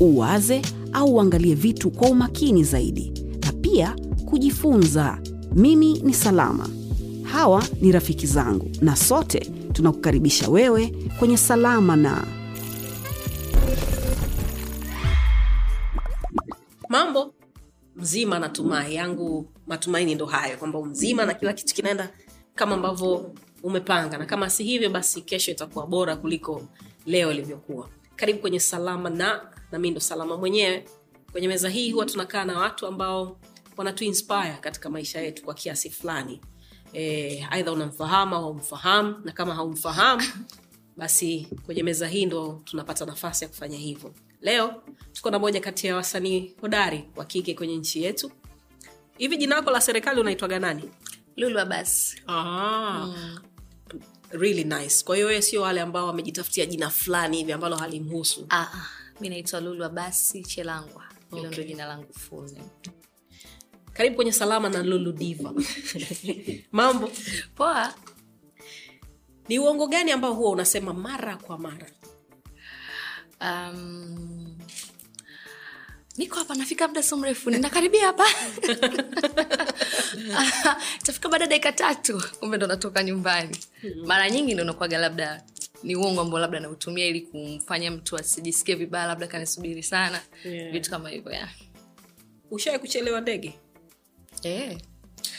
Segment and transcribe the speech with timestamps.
[0.00, 0.62] uwaze
[0.92, 3.12] au uangalie vitu kwa umakini zaidi,
[3.46, 3.96] na pia
[4.26, 5.18] kujifunza.
[5.54, 6.68] Mimi ni Salama,
[7.22, 9.40] hawa ni rafiki zangu, na sote
[9.72, 12.24] tunakukaribisha wewe kwenye Salama na.
[16.88, 17.34] Mambo
[17.96, 22.10] mzima natumai yangu matumaini ndo hayo kwamba mzima na kila kitu kinaenda
[22.54, 26.62] kama ambavyo umepanga na kama si hivyo basi kesho itakuwa bora kuliko
[27.06, 27.88] leo ilivyokuwa.
[28.16, 29.40] Karibu kwenye salama na
[29.72, 30.84] na mi ndo salama mwenyewe.
[31.32, 33.38] Kwenye meza hii huwa tunakaa na watu ambao
[33.76, 36.40] wanatu inspire katika maisha yetu kwa kiasi fulani.
[36.92, 40.22] E, aidha unamfahamu au haumfahamu na kama haumfahamu
[40.96, 44.14] basi kwenye meza hii ndo tunapata nafasi ya kufanya hivyo.
[44.40, 48.30] Leo tuko na moja kati ya wasanii hodari wa kike kwenye nchi yetu.
[49.18, 50.90] Hivi jina lako la serikali unaitwaga nani?
[51.36, 53.08] Lulu abas ah,
[54.30, 55.04] really nice.
[55.04, 58.46] Kwa hiyo wewe sio wale ambao wamejitafutia jina fulani hivi ambalo halimhusu.
[58.50, 58.86] Ah, ah,
[59.20, 61.50] mi naitwa lulu abasi chelangwa hilo Okay.
[61.58, 62.70] ndo jina langu full name.
[63.92, 65.52] karibu kwenye salama na lulu diva.
[66.72, 67.10] Mambo?
[67.54, 67.94] Poa.
[69.48, 71.86] Ni uongo gani ambao huwa unasema mara kwa mara?
[73.40, 74.58] Um,
[76.16, 77.50] niko hapa nafika muda so mrefu.
[77.50, 78.26] Ninakaribia hapa.
[81.04, 83.58] Tafika baada ya dakika tatu kumbe ndo natoka nyumbani.
[84.06, 85.42] Mara nyingi ndo nakwaga labda
[85.82, 90.72] ni uongo ambao labda nautumia ili kumfanya mtu asijisikie vibaya labda kanisubiri sana Yeah.
[90.72, 91.48] vitu kama hivyo ya
[92.50, 93.54] ushawai kuchelewa ndege?
[94.42, 94.78] Eh.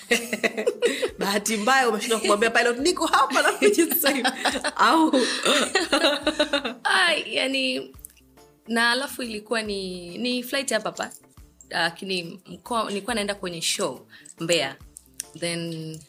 [1.19, 4.29] bahati mbaya umeshinda kumwambia pilot niko hapa nakuja sasa hivi.
[4.75, 5.13] Au?
[6.83, 7.91] Ai, yani
[8.67, 11.11] na alafu ilikuwa ni ni flight hapa hapa
[11.69, 12.39] lakini
[12.69, 14.07] uh, nilikuwa naenda kwenye show
[14.39, 14.75] mbea
[15.39, 15.99] then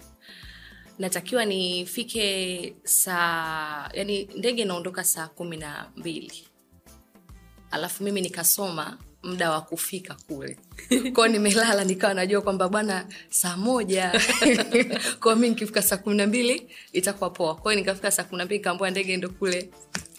[1.00, 6.44] natakiwa nifike saa yani ndege inaondoka saa kumi na mbili.
[7.70, 10.58] Alafu mimi nikasoma muda wa kufika kule.
[11.14, 14.20] Kwao nimelala nikawa najua kwamba bwana saa moja.
[15.20, 17.54] Kwao mi nikifika saa kumi na mbili itakuwa poa.
[17.54, 19.70] Kwao nikafika saa kumi na mbili kaambua ndege ndo kule.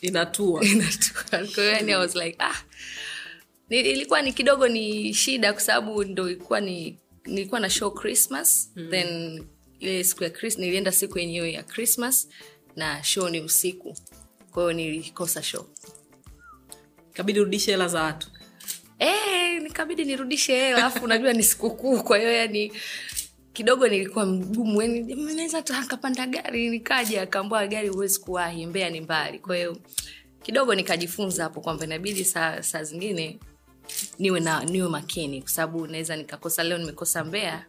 [0.02, 0.64] Inatua.
[0.72, 1.48] Inatua.
[1.56, 2.56] Kwa yani I was like ah.
[3.70, 8.72] Ni- ilikuwa ni kidogo ni shida kwa sababu ndo ilikuwa ni nilikuwa na show christmas
[8.76, 8.88] mm.
[8.92, 9.44] then
[9.82, 12.28] ile siku ya Chris, nilienda siku yenyewe ya christmas
[12.76, 13.96] na show ni usiku.
[14.52, 15.66] Kwa hiyo nilikosa show.
[17.14, 18.28] Kabidi urudishe hela za watu.
[19.00, 22.74] Eh, nikabidi nirudishe hela alafu unajua ni sikukuu kwa hiyo yani
[23.54, 26.70] kidogo nilikuwa mgumu yani naweza takapanda gari.
[26.70, 29.40] Nikaja akaambua gari huwezi kuwahi mbea ni mbali.
[29.40, 29.78] Kwa hiyo
[30.44, 33.40] kidogo nikajifunza hapo kwamba inabidi saa, saa zingine
[34.20, 37.66] niwe na niwe makini kwa sababu naweza nikakosa leo nimekosa mbea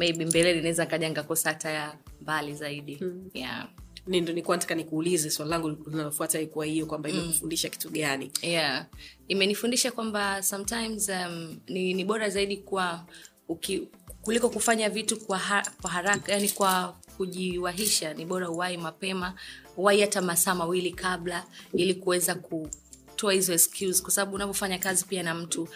[0.00, 3.30] maybe mbeleni naweza kaja nikakosa hata ya mbali zaidi mm.
[3.34, 3.68] yeah.
[4.06, 8.86] Ni ndo nilikuwa nataka nikuulize swali langu linalofuata ilikuwa hiyo kwamba imekufundisha kitu gani yeah.
[9.28, 13.04] imenifundisha kwamba sometimes um, ni, ni bora zaidi kwa
[13.48, 13.88] uki,
[14.22, 19.34] kuliko kufanya vitu kwa, ha, kwa haraka yani kwa kujiwahisha ni bora uwai mapema
[19.76, 25.22] uwai hata masaa mawili kabla ili kuweza kutoa hizo excuse kwa sababu unavyofanya kazi pia
[25.22, 25.68] na mtu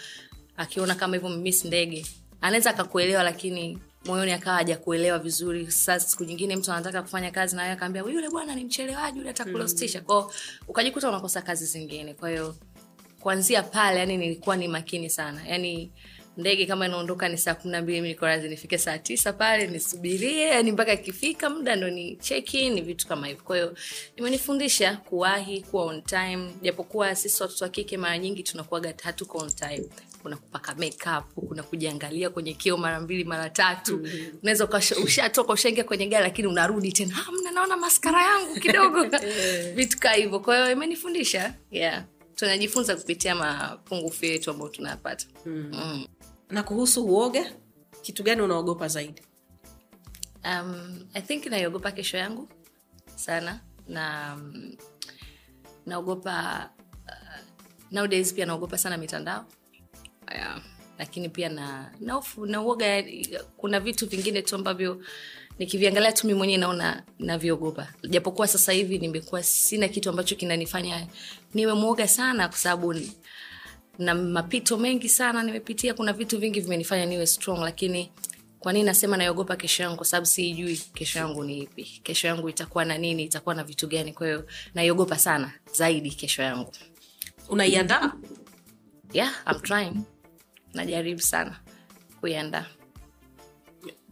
[0.57, 2.07] akiona kama hivyo miss ndege
[2.41, 5.71] anaweza akakuelewa lakini moyoni akawa hajakuelewa vizuri.
[5.71, 10.01] Sasa siku nyingine mtu anataka kufanya kazi nawe akaambia yule bwana ni mchelewaji yule atakulostisha
[10.01, 10.33] kwao
[10.69, 12.15] ukajikuta unakosa kazi zingine.
[12.15, 12.57] Kwa hiyo
[13.21, 15.41] kuanzia pale yani nilikuwa ni makini sana.
[15.47, 15.93] Yani
[16.37, 20.49] ndege kama inaondoka ni saa kumi na mbili mi niko nifike saa tisa pale nisubirie.
[20.49, 23.45] Yani mpaka ikifika muda ndo ni check in vitu kama hivyo.
[23.45, 23.75] Kwa hiyo
[24.17, 26.51] imenifundisha kuwahi kuwa on time.
[26.63, 29.85] Japokuwa sisi watoto wa kike mara nyingi tunakuaga hatuko on time
[30.25, 33.97] kuna kupaka makeup kuna kujiangalia kwenye kio mara mbili mara tatu.
[33.99, 34.39] Mm-hmm.
[34.43, 34.69] unaweza
[35.05, 37.15] ushatoka ushaingia kwenye gari lakini unarudi tena.
[37.29, 39.05] "Ah, mna naona maskara yangu kidogo.
[39.77, 40.41] Vitu kaa hivyo.
[40.41, 41.55] Kwa hiyo imenifundisha.
[41.71, 42.05] Yeah.
[42.35, 45.27] Tunajifunza kupitia mapungufu yetu ambayo tunayapata.
[45.47, 45.71] Mm.
[45.73, 46.07] mm.
[46.51, 47.53] na kuhusu uoga
[48.03, 49.23] kitu gani unaogopa zaidi?
[50.45, 52.49] Um, i think naiogopa kesho yangu
[53.17, 53.61] sana.
[53.89, 54.77] Na um,
[55.87, 56.71] naogopa
[57.07, 57.45] uh,
[57.91, 59.45] nowadays pia naogopa sana mitandao
[60.33, 60.63] yeah.
[60.99, 65.03] lakini pia na naofu nauoga uoga kuna vitu vingine tu ambavyo
[65.59, 71.07] nikiviangalia tu mi mwenyewe naona navyogopa japokuwa sasa hivi nimekuwa sina kitu ambacho kinanifanya
[71.55, 72.95] niwe mwoga sana kwa sababu
[73.99, 75.95] na mapito mengi sana nimepitia.
[75.95, 78.11] Kuna vitu vingi vimenifanya niwe strong lakini
[78.59, 79.97] kwa nini nasema naiogopa kesho yangu?
[79.97, 82.01] Kwa sababu siijui kesho yangu ni ipi.
[82.03, 84.13] Kesho yangu itakuwa na nini itakuwa na vitu gani.
[84.13, 86.73] Kwa hiyo naiogopa sana zaidi kesho yangu.
[87.49, 88.13] Unaiandaa?
[89.13, 90.05] Yeah, I'm trying
[90.75, 91.61] najaribu sana
[92.21, 92.67] kuiandaa.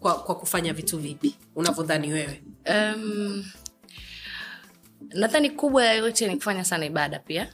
[0.00, 1.36] Kwa, kwa kufanya vitu vipi?
[1.56, 2.42] Unavyodhani wewe?
[2.70, 3.44] Um,
[5.14, 7.52] nadhani kubwa ya yote ni kufanya sana ibada pia.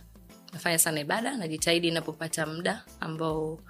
[0.52, 3.60] Nafanya sana ibada najitahidi inapopata muda ambao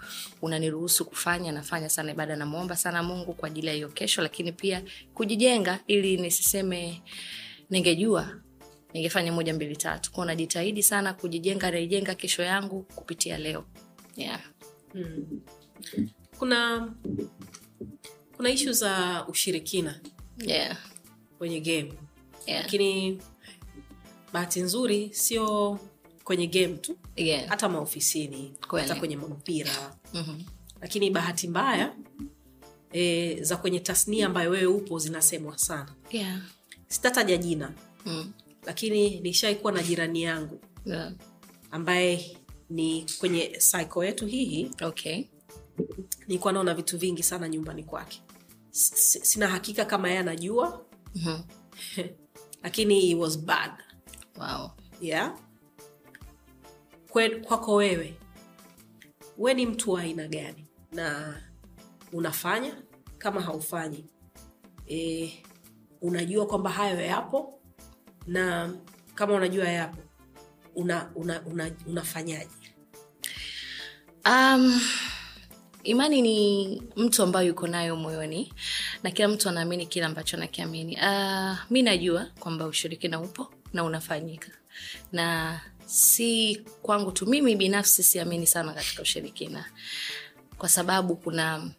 [0.43, 4.83] unaniruhusu kufanya nafanya sana ibada namwomba sana mungu kwa ajili ya hiyo kesho lakini pia
[5.15, 7.03] kujijenga ili nisiseme
[7.71, 8.41] ningejua
[8.95, 10.13] ningefanya moja mbili tatu.
[10.13, 13.65] Kwao najitahidi sana kujijenga naijenga kesho yangu kupitia leo.
[14.17, 14.41] Yeah.
[16.39, 16.93] Kuna
[18.37, 20.01] kuna ishu za ushirikina
[20.39, 20.77] Yeah.
[21.39, 21.93] kwenye game
[22.47, 22.63] Yeah.
[22.63, 23.21] lakini
[24.33, 25.79] bahati nzuri sio
[26.25, 27.49] kwenye game tu Yeah.
[27.49, 30.41] hata maofisini hata kwenye mpira Mhm.
[30.81, 31.95] lakini bahati mbaya
[32.93, 36.41] e, za kwenye tasnia ambayo wewe upo zinasemwa sana Yeah.
[36.89, 37.73] sitataja jina
[38.07, 38.33] Mm.
[38.67, 41.13] lakini nishaikuwa na jirani yangu Yeah.
[41.71, 42.38] ambaye
[42.71, 45.25] ni kwenye cycle yetu hii Okay.
[46.27, 48.23] nilikuwa naona vitu vingi sana nyumbani kwake
[48.71, 50.85] sina hakika kama yeye anajua
[51.15, 51.41] Mhm.
[52.65, 53.71] lakini it was bad
[54.39, 54.71] Wow.
[55.01, 55.39] yeah?
[57.11, 58.15] Kwe, kwako wewe
[59.39, 61.37] we ni mtu wa aina gani na
[62.13, 62.83] unafanya
[63.19, 64.05] kama haufanyi
[64.91, 65.33] e,
[66.01, 67.61] unajua kwamba hayo yapo
[68.27, 68.75] na
[69.15, 70.03] kama unajua yapo
[70.79, 71.43] una, una,
[71.87, 72.05] una,
[74.27, 74.81] Um,
[75.85, 78.53] imani ni mtu ambayo yuko nayo moyoni
[79.03, 80.97] na kila mtu anaamini kile ambacho anakiamini.
[80.97, 84.49] Uh, mi najua kwamba ushirikina upo na unafanyika
[85.13, 89.65] na si kwangu tu mimi binafsi siamini sana katika ushirikina
[90.59, 91.71] kwa sababu kuna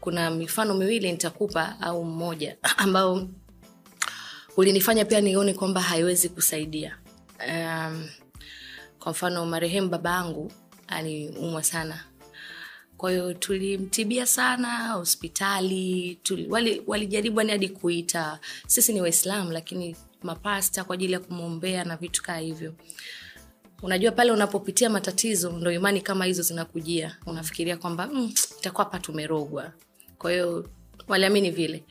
[0.00, 3.28] kuna mifano miwili nitakupa au mmoja ambao
[4.56, 6.98] ulinifanya pia nione kwamba haiwezi kusaidia.
[7.48, 8.08] Um,
[9.02, 10.52] kwa mfano marehemu baba yangu
[10.86, 12.04] aliumwa sana.
[12.96, 16.18] Kwa hiyo tulimtibia sana hospitali
[16.86, 18.38] Walijaribu wali, hadi kuita.
[18.66, 22.74] Sisi ni waislamu lakini mapasta kwa ajili ya kumwombea na vitu kaa hivyo.
[23.82, 27.16] Unajua pale unapopitia matatizo ndo imani kama hizo zinakujia.
[27.26, 29.72] Unafikiria kwamba mm, itakuwa hapa tumerogwa.
[30.18, 30.68] Kwa hiyo
[31.08, 31.84] waliamini vile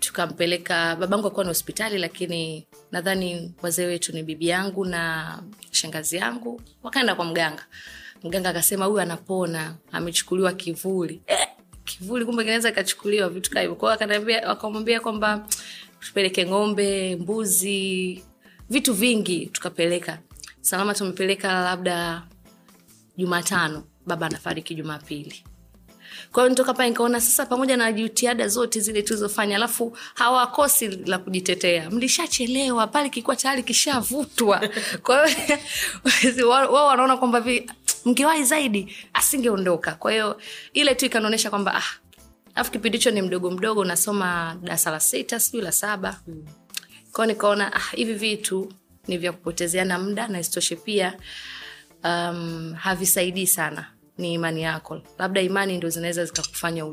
[0.00, 6.60] tukampeleka babangu akuwa ni hospitali lakini nadhani wazee wetu ni bibi yangu na shangazi yangu.
[6.82, 7.66] Wakaenda kwa mganga.
[8.24, 11.22] Mganga akasema huyu anapona amechukuliwa kivuli.
[11.26, 11.48] Eh,
[11.84, 13.76] kivuli kumbe kinaweza ikachukuliwa vitu kaa hivyo.
[13.76, 13.98] Kwao
[14.46, 15.46] wakamwambia kwamba
[16.00, 18.24] tupeleke ng'ombe mbuzi
[18.70, 19.46] vitu vingi.
[19.46, 20.18] Tukapeleka.
[20.60, 22.22] Salama tumepeleka labda
[23.16, 23.84] jumatano.
[24.06, 25.44] Baba anafariki jumapili
[26.32, 31.18] kwa hiyo nitoka pale nikaona sasa pamoja na jitihada zote zile tulizofanya alafu hawakosi la
[31.18, 31.90] kujitetea.
[31.90, 34.68] Mlishachelewa pale kilikuwa tayari kishavutwa.
[35.02, 35.28] Kwa
[36.20, 37.44] hiyo wao wanaona kwamba
[38.04, 39.92] mngewahi zaidi asingeondoka.
[39.92, 40.40] Kwa hiyo
[40.72, 42.08] ile tu ikanaonyesha kwamba ah
[42.54, 46.20] alafu kipindi hicho ni mdogo mdogo nasoma darasa la sita sijui la saba.
[47.12, 48.72] Kwao nikaona ah, hivi vitu
[49.08, 51.14] ni vya kupotezeana muda na isitoshe pia
[52.04, 53.86] um, havisaidii sana
[54.18, 55.00] ni imani yako.
[55.18, 56.86] Labda imani ndo zinaweza zikakufanya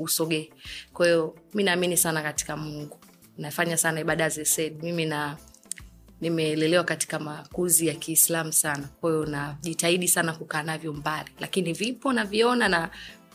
[0.00, 0.50] usogee.
[0.92, 2.98] Kwa hiyo mi naamini sana katika mungu.
[3.38, 5.36] Nafanya sana ibada as mimi na
[6.20, 8.88] nimelelewa katika makuzi ya kiislamu sana.
[9.00, 11.30] Kwa hiyo najitahidi sana kukaa navyo mbali.
[11.40, 12.90] Lakini vipo naviona na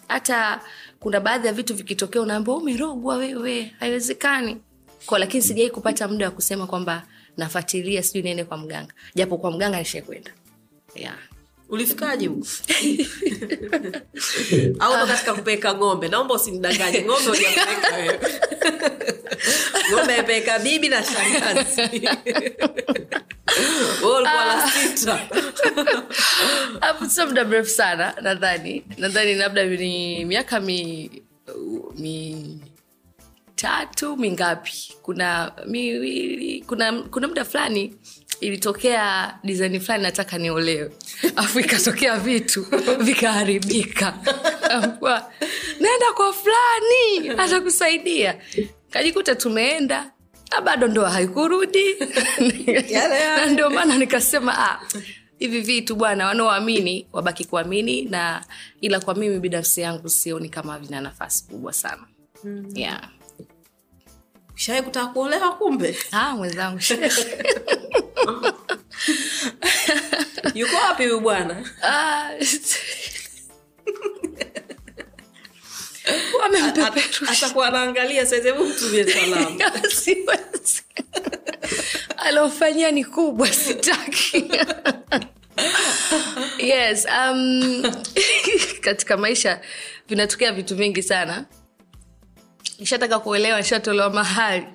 [0.08, 0.62] hata
[1.00, 3.74] kuna baadhi ya vitu vikitokea unaambia umerogwa wewe.
[3.80, 4.58] Haiwezekani.
[5.06, 7.08] Kwa lakini sijai kupata muda wa kusema kwamba
[7.38, 8.94] nafuatilia sijui niende kwa mganga.
[9.16, 10.32] Japo kwa mganga nishakwenda
[10.96, 11.18] yeah.
[11.74, 12.27] Ulifikaje?
[12.27, 12.48] Huko
[14.84, 16.08] au ndo katika kupeleka ng'ombe?
[16.08, 17.01] Naomba usinidanganye.
[17.01, 18.20] Ng'ombe uliapeleka wewe.
[19.92, 22.08] Ng'ombe apeleka bibi na shangazi.
[26.82, 28.84] Hapo sio muda mrefu sana nadhani.
[28.98, 31.10] Nadhani labda ni miaka mi,
[31.96, 32.60] mi
[33.63, 34.93] tatu mingapi?
[35.01, 37.96] Kuna miwili kuna kuna muda fulani
[38.41, 40.91] ilitokea design fulani nataka niolewe.
[41.36, 42.65] Afu ikatokea vitu
[43.08, 44.17] vikaharibika.
[45.79, 48.36] Naenda kwa fulani atakusaidia
[48.89, 50.12] kajikuta tumeenda
[50.51, 51.96] na bado ndoa haikurudi.
[53.38, 54.79] Na ndio maana nikasema ah,
[55.39, 58.46] hivi vitu bwana wanaoamini wabaki kuamini na
[58.82, 62.08] ila kwa mimi binafsi yangu sioni kama vina nafasi kubwa sana.
[62.75, 63.10] Yeah.
[64.56, 65.98] Shawai kutaka kuolewa kumbe?
[66.12, 66.80] Ah, mwenzangu.
[70.56, 71.70] Yuko wapi huyu bwana?
[71.82, 72.30] Ah,
[77.30, 79.62] atakuwa anaangalia saizi hebu mtumie salamu.
[82.18, 84.52] Alofanyia ni kubwa sitaki.
[86.58, 87.84] Yes um,
[88.82, 89.62] katika maisha
[90.10, 91.46] vinatokea vitu vingi sana
[92.79, 94.65] nishataka kuelewa nishatolewa mahali.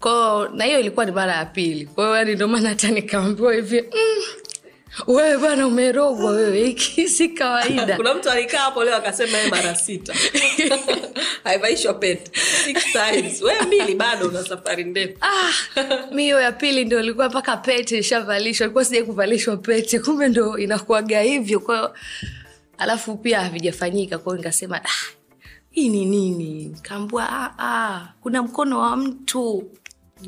[0.00, 1.86] Kwao na hiyo ilikuwa ni mara ya pili.
[1.86, 4.22] Kwahiyo yani ndio maana hata nikaambiwa hivi mm,
[5.06, 6.64] wewe bana umerogwa wewe.
[6.64, 7.96] Hiki si kawaida.
[7.96, 10.14] Kuna mtu alikaa hapo leo akasema yeye mara sita.
[11.44, 12.30] Haivaishwa pete
[12.64, 13.42] six times.
[13.42, 15.18] We mbili bado una safari ndefu.
[15.20, 15.52] Ah,
[16.12, 18.64] mi hiyo ya pili ndo ilikuwa mpaka pete ishavalishwa.
[18.64, 19.98] Ilikuwa sijai kuvalishwa pete.
[19.98, 21.60] Kumbe ndo inakuaga hivyo.
[21.60, 21.94] Kwao
[22.78, 24.18] alafu pia havijafanyika.
[24.18, 25.17] Kwao nikasema ah,
[25.78, 26.76] hii ni nini?
[26.82, 29.70] Kaambua ah, ah, kuna mkono wa mtu.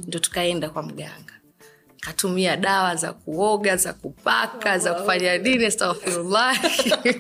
[0.07, 1.33] Ndo tukaenda kwa mganga.
[2.01, 6.59] Katumia dawa za kuoga za kupaka za kufanya nini astaghfirullah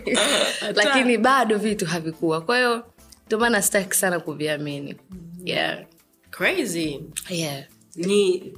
[0.78, 2.40] lakini bado vitu havikuwa.
[2.40, 2.84] Kwa hiyo
[3.26, 4.96] ndio maana sitaki sana kuviamini.
[5.44, 5.84] Yeah.
[6.30, 7.00] crazy.
[7.28, 7.64] Yeah.
[7.96, 8.52] ni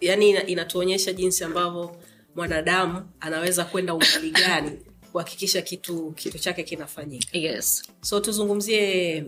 [0.00, 1.96] yani inatuonyesha jinsi ambavyo
[2.36, 4.78] mwanadamu anaweza kwenda umbali gani
[5.12, 7.38] kuhakikisha kitu kitu chake kinafanyika.
[7.38, 7.82] Yes.
[8.00, 9.24] so tuzungumzie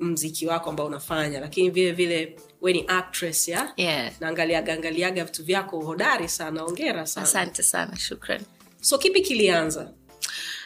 [0.00, 3.72] mziki wako ambao unafanya lakini vile vile we ni actress ya?
[3.76, 4.12] Yeah.
[4.20, 7.26] naangaliaga angaliaga vitu vyako hodari sana ongera sana.
[7.26, 8.40] Asante sana shukran.
[8.80, 9.92] So kipi kilianza?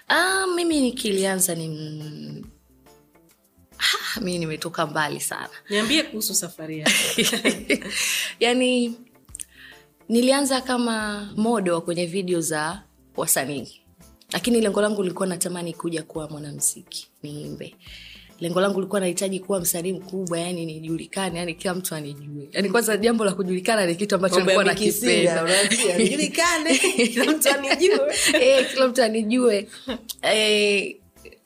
[0.09, 2.45] Ah, mimi nikilianza ni
[3.79, 5.49] ah, mi nimetoka mbali sana.
[5.71, 6.93] Niambie kuhusu safari yako.
[8.41, 8.97] Yani
[10.09, 12.83] nilianza kama modo kwenye video za
[13.17, 13.81] wasanii
[14.33, 17.75] lakini lengo langu lilikuwa natamani kuja kuwa mwanamziki niimbe.
[18.41, 22.49] Lengo langu lilikuwa nahitaji kuwa msanii mkubwa yani nijulikane yani kila mtu anijue.
[22.53, 25.45] Yani kwanza jambo la kujulikana ni kitu ambacho nilikuwa nakipenda.
[25.99, 26.79] Nijulikane
[27.13, 28.01] kila mtu anijue.
[28.41, 29.69] Eh, kila mtu anijue.
[30.23, 30.97] Eh,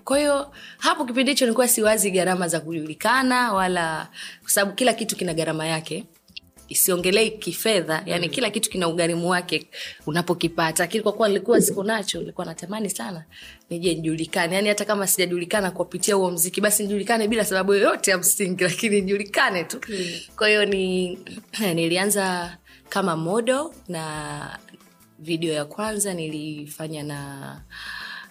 [0.05, 4.09] kwa hiyo hapo kipindi hicho nilikuwa siwazi gharama za kujulikana wala
[4.43, 6.05] kwa sababu kila kitu kina gharama yake
[6.71, 9.67] isiongelei kifedha yani kila kitu kina ugharimu wake
[10.07, 10.83] unapokipata.
[10.83, 13.25] Lakini kwa kuwa nilikuwa siko nacho nilikuwa natamani sana
[13.71, 14.55] nije nijulikane.
[14.57, 19.00] Yani hata kama sijajulikana kupitia huo mziki basi nijulikane bila sababu yoyote ya msingi lakini
[19.00, 19.81] nijulikane tu.
[20.37, 21.19] Kwa hiyo ni
[21.75, 22.57] nilianza
[22.89, 24.59] kama modo na
[25.19, 27.61] video ya kwanza nilifanya na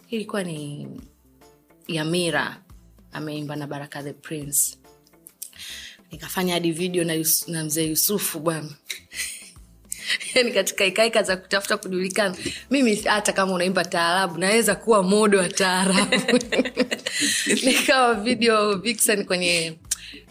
[0.09, 0.87] ilikuwa ni
[1.87, 2.57] yamira
[3.11, 4.77] ameimba na baraka the prince
[6.11, 8.69] nikafanya hadi video na, Yus, na mzee yusufu bwana.
[10.35, 12.35] Yani katika ikaika za kutafuta kujulikana
[12.71, 16.15] mimi hata kama unaimba taarabu naweza kuwa modo wa taarabu.
[17.65, 19.79] Nikawa video vixen kwenye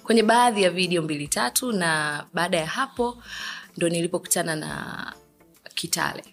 [0.02, 3.22] kwenye baadhi ya video mbili tatu na baada ya hapo
[3.76, 5.12] ndo nilipokutana na
[5.74, 6.24] kitale.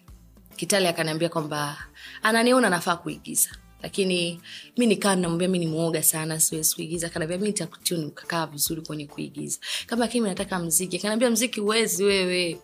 [0.56, 1.76] Kitale akaniambia kwamba
[2.22, 3.50] ananiona nafaa kuigiza
[3.86, 4.40] lakini
[4.76, 7.08] mi nikaa namwambia mi ni mwoga sana siwezi kuigiza.
[7.08, 9.58] Kanaambia mi nitakutuni ukakaa vizuri kwenye kuigiza.
[9.86, 12.58] Kama kimi nataka mziki kanaambia mziki uwezi wewe.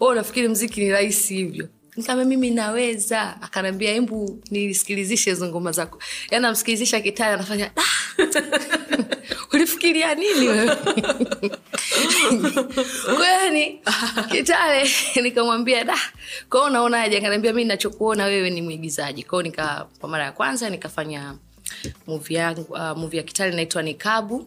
[0.00, 3.42] O nafikiri mziki ni rahisi hivyo nikaambia mimi naweza.
[3.42, 5.98] Akanaambia embu nisikilizishe hizo ngoma zako.
[6.30, 8.22] Yani amsikilizisha kitari anafanya "Ah,
[9.52, 10.76] ulifikiria nini wewe?
[13.16, 13.80] Kwani
[14.30, 14.90] kitale
[15.22, 15.98] nikamwambia da!
[16.50, 17.18] Kwao unaonaje?
[17.18, 19.22] Akaniambia mi nachokuona wewe ni mwigizaji.
[19.22, 21.34] Kwao nika kwa mara ya kwanza nikafanya
[22.06, 24.46] muvi yangu uh, muvi ya kitale inaitwa nikabu.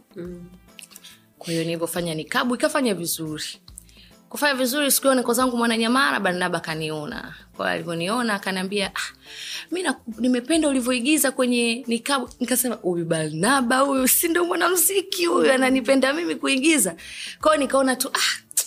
[1.39, 3.43] Kwa hiyo nilivyofanya nikabu ikafanya vizuri
[4.29, 9.13] kufanya vizuri siku niko zangu mwananyamara barnaba kaniona kwa alivyoniona akaniambia ah,
[9.71, 9.85] mi
[10.19, 12.29] nimependa ulivyoigiza kwenye nikabu.
[12.39, 16.95] Nikasema huyu barnaba huyu si ndo mwanamziki huyu ananipenda mimi kuigiza?
[17.41, 18.59] Kwao nikaona tu ah,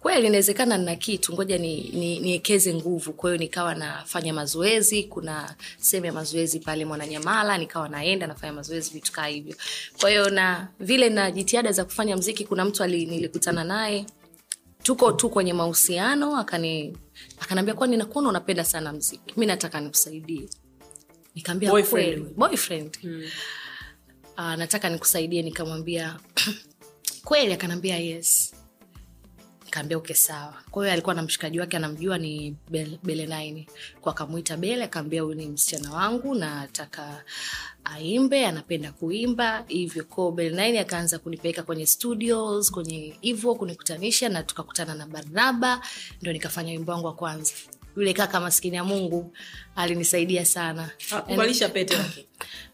[0.00, 3.12] kweli inawezekana nina kitu ngoja niekeze ni, ni nguvu.
[3.12, 9.12] Kwa nikawa nafanya mazoezi kuna sehemu ya mazoezi pale mwananyamala nikawa naenda nafanya mazoezi vitu
[9.12, 9.54] kaa hivyo.
[10.00, 14.06] Kwa na vile na jitihada za kufanya mziki kuna mtu ali, nilikutana naye
[14.86, 16.96] tuko tu kwenye mahusiano akani
[17.40, 19.34] akanaambia kwani nakuona unapenda sana mziki?
[19.36, 20.48] Mi nataka nikusaidie.
[21.34, 21.70] Nikaambia
[22.36, 22.98] Boyfriend.
[24.38, 25.42] uh, nataka nikusaidie.
[25.42, 26.20] Nikamwambia
[27.24, 27.52] kweli?
[27.52, 28.54] Akanaambia yes
[29.70, 30.54] kaambia uke sawa.
[30.70, 33.68] Kwa alikuwa na mshikaji wake anamjua ni Bel- bele naini
[34.00, 37.24] kwa akamwita bele akaambia huyu ni msichana wangu na nataka
[37.84, 39.64] aimbe anapenda kuimba.
[39.68, 45.80] Hivyo ko bele naini akaanza kunipeleka kwenye studios kwenye hivo kunikutanisha na tukakutana na barnaba.
[46.22, 47.52] Ndo nikafanya wimbo wangu wa kwanza
[47.96, 49.36] yule kaka maskini ya mungu
[49.76, 50.90] alinisaidia sana.
[51.26, 51.98] Kuvalisha pete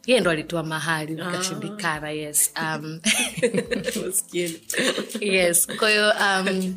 [0.07, 3.01] yeye ndo alitoa mahali nikashindikana yes um,
[5.21, 6.77] yes kwa hiyo um,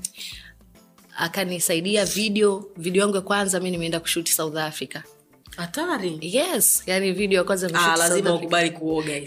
[1.17, 5.01] akanisaidia video video yangu ya kwanza mi nimeenda kushuti south africa.
[5.57, 6.19] Hatari.
[6.21, 9.13] Yes yani video ya kwanza ah, lazima ukubali kuoga.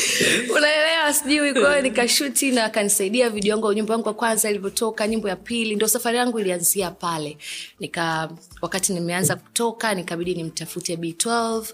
[0.56, 5.36] unaelewa sijui kwahiyo nikashuti na akanisaidia video yangu nyimbo yangu ya kwanza ilivyotoka nyimbo ya
[5.36, 7.38] pili ndo safari yangu ilianzia pale.
[7.80, 8.30] Nika
[8.62, 11.64] wakati nimeanza kutoka nikabidi nimtafute b12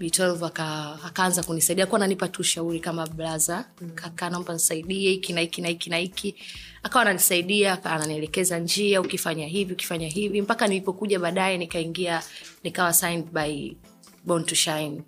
[0.00, 5.40] b12 aka, akaanza kunisaidia kuwa nanipa tu ushauri kama braza kaka naomba nisaidie hiki na
[5.40, 6.34] hiki na hiki na hiki.
[6.82, 10.42] Akawa ananisaidia ananielekeza njia ukifanya hivi ukifanya hivi.
[10.42, 12.22] Mpaka nilipokuja baadaye nikaingia
[12.64, 13.72] nikawa signed by
[14.24, 15.02] born to shine.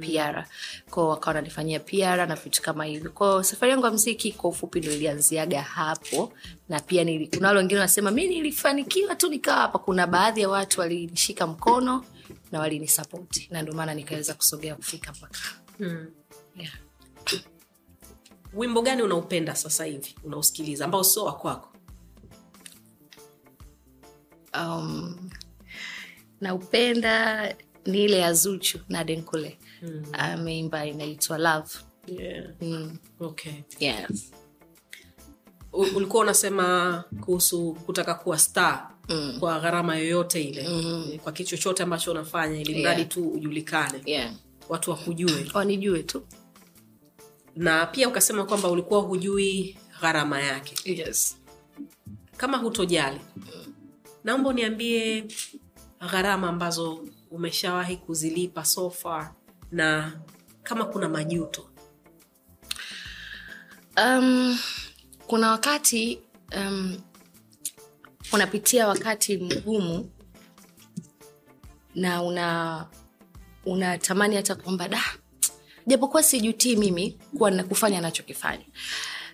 [0.00, 0.46] PR
[0.90, 3.10] kwao wakawa wananifanyia PR na vitu kama hivyo.
[3.10, 6.32] Kwao safari yangu ya mziki kwa ufupi ndo ilianziaga hapo.
[6.68, 9.78] Na pia nili, kuna wale wengine wanasema mi nilifanikiwa tu nikawa hapa.
[9.78, 12.04] Kuna baadhi ya watu walinishika mkono
[12.52, 13.48] na walinisapoti.
[13.50, 15.38] Na ndio maana nikaweza kusogea kufika mpaka.
[15.78, 16.06] Mm.
[16.56, 16.72] yeah.
[18.54, 21.68] wimbo gani unaupenda sasa hivi unausikiliza ambao sio wakwako
[24.54, 25.30] um,
[26.40, 27.54] naupenda
[27.86, 30.04] ni ile ya zuchu na denkule mm.
[30.12, 31.68] ameimba inaitwa love
[32.06, 32.44] yeah.
[32.60, 32.98] mm.
[33.20, 33.52] okay.
[33.80, 34.32] yes.
[35.72, 39.36] Ulikuwa unasema kuhusu kutaka kuwa star mm.
[39.40, 41.18] kwa gharama yoyote ile mm.
[41.22, 43.08] kwa kitu chochote ambacho unafanya ili mradi Yeah.
[43.08, 44.34] tu ujulikane yeah.
[44.68, 46.22] watu wakujue wanijue tu
[47.56, 51.36] na pia ukasema kwamba ulikuwa hujui gharama yake yes.
[52.36, 53.20] kama hutojali
[54.24, 55.24] naomba uniambie
[56.10, 59.32] gharama ambazo umeshawahi kuzilipa so far
[59.72, 60.12] na
[60.62, 61.68] kama kuna majuto?
[64.04, 64.58] Um,
[65.26, 66.18] kuna wakati
[66.56, 66.98] um,
[68.32, 70.10] unapitia wakati mgumu
[71.94, 72.86] na una
[73.64, 75.02] unatamani hata kwamba da
[75.86, 78.80] japokuwa sijutii mimi kuwa nakufanya anachokifanya nachokifanya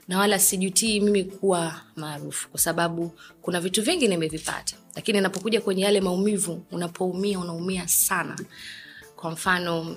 [0.09, 3.13] na wala sijutii mimi kuwa maarufu kwa sababu
[3.43, 4.77] kuna vitu vingi nimevipata.
[4.95, 8.39] Lakini napokuja kwenye yale maumivu unapoumia unaumia sana.
[9.17, 9.97] Kwa mfano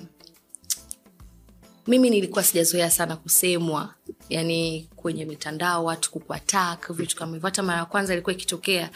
[1.86, 3.94] mimi nilikuwa sijazoea sana kusemwa
[4.28, 7.46] yani kwenye mitandao watu kukuatak vitu kama hivyo.
[7.46, 8.90] Hata mara ya kwanza ilikuwa ikitokea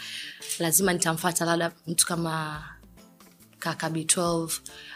[0.59, 2.63] lazima nitamfata labda mtu kama
[3.59, 4.49] kaka b12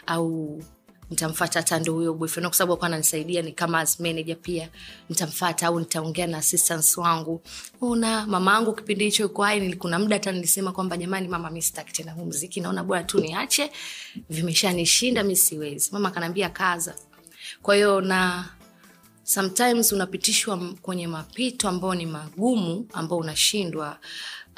[0.06, 0.62] au
[1.10, 3.98] nitamfata hata ndo huyo boyfriend kwa sababu akuwa ananisaidia ni kama as
[4.42, 4.68] pia.
[5.08, 7.42] Nitamfata au nitaongea na assistants wangu.
[7.80, 9.46] Una mama yangu kipindi hicho yuko
[9.78, 13.20] kuna muda hata nilisema kwamba jamani mama mi sitaki tena huu mziki naona bora tu
[13.20, 13.70] niache.
[14.30, 15.88] Vimeshanishinda mi siwezi.
[15.92, 16.94] Mama akanaambia kaza
[17.66, 18.48] kwa hiyo na
[19.24, 23.98] sometimes unapitishwa kwenye mapito ambayo ni magumu ambao unashindwa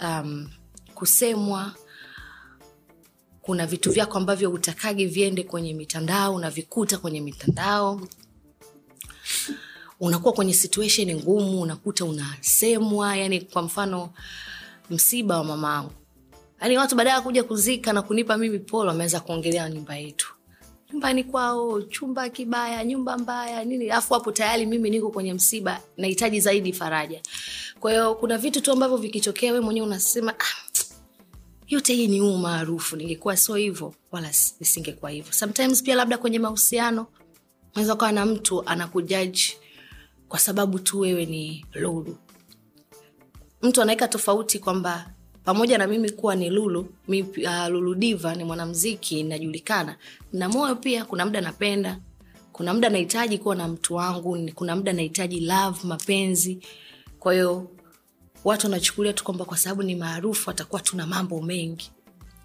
[0.03, 0.51] um,
[0.95, 1.75] kusemwa.
[3.43, 8.01] Kuna vitu vyako ambavyo utakagi viende kwenye mitandao unavikuta kwenye mitandao.
[10.01, 14.11] Unakuwa kwenye situation ngumu unakuta unasemwa yani kwa mfano
[14.91, 15.93] msiba wa mamaangu
[16.61, 20.38] yaani watu baadaye ya kuja kuzika na kunipa mimi polo wameweza kuongelea nyumba yetu
[20.93, 23.91] nyumbani kwao chumba kibaya nyumba mbaya nini.
[23.91, 27.23] Afu hapo tayari mimi niko kwenye msiba nahitaji zaidi faraja.
[27.81, 30.45] Kwa hiyo kuna vitu tu ambavyo vikitokea we mwenyewe unasema ah,
[31.69, 34.29] yote hii ni huu maarufu ningekuwa sio hivyo wala
[34.61, 35.33] nisingekuwa hivyo.
[35.33, 37.07] Sometimes pia labda kwenye mahusiano
[37.75, 39.57] unaweza ukawa na mtu anakujaji
[40.29, 42.17] kwa sababu tu wewe ni lulu
[43.63, 45.11] mtu anaweka tofauti kwamba
[45.49, 49.97] pamoja na mimi kuwa ni lulu mi, uh, lulu diva ni mwanamziki najulikana.
[50.33, 51.99] Na moyo pia kuna muda napenda
[52.53, 56.59] kuna muda nahitaji kuwa na mtu wangu kuna muda nahitaji love mapenzi.
[57.19, 57.65] Kwa
[58.45, 61.91] watu wanachukulia tu kwamba kwa sababu ni maarufu atakuwa tuna mambo mengi.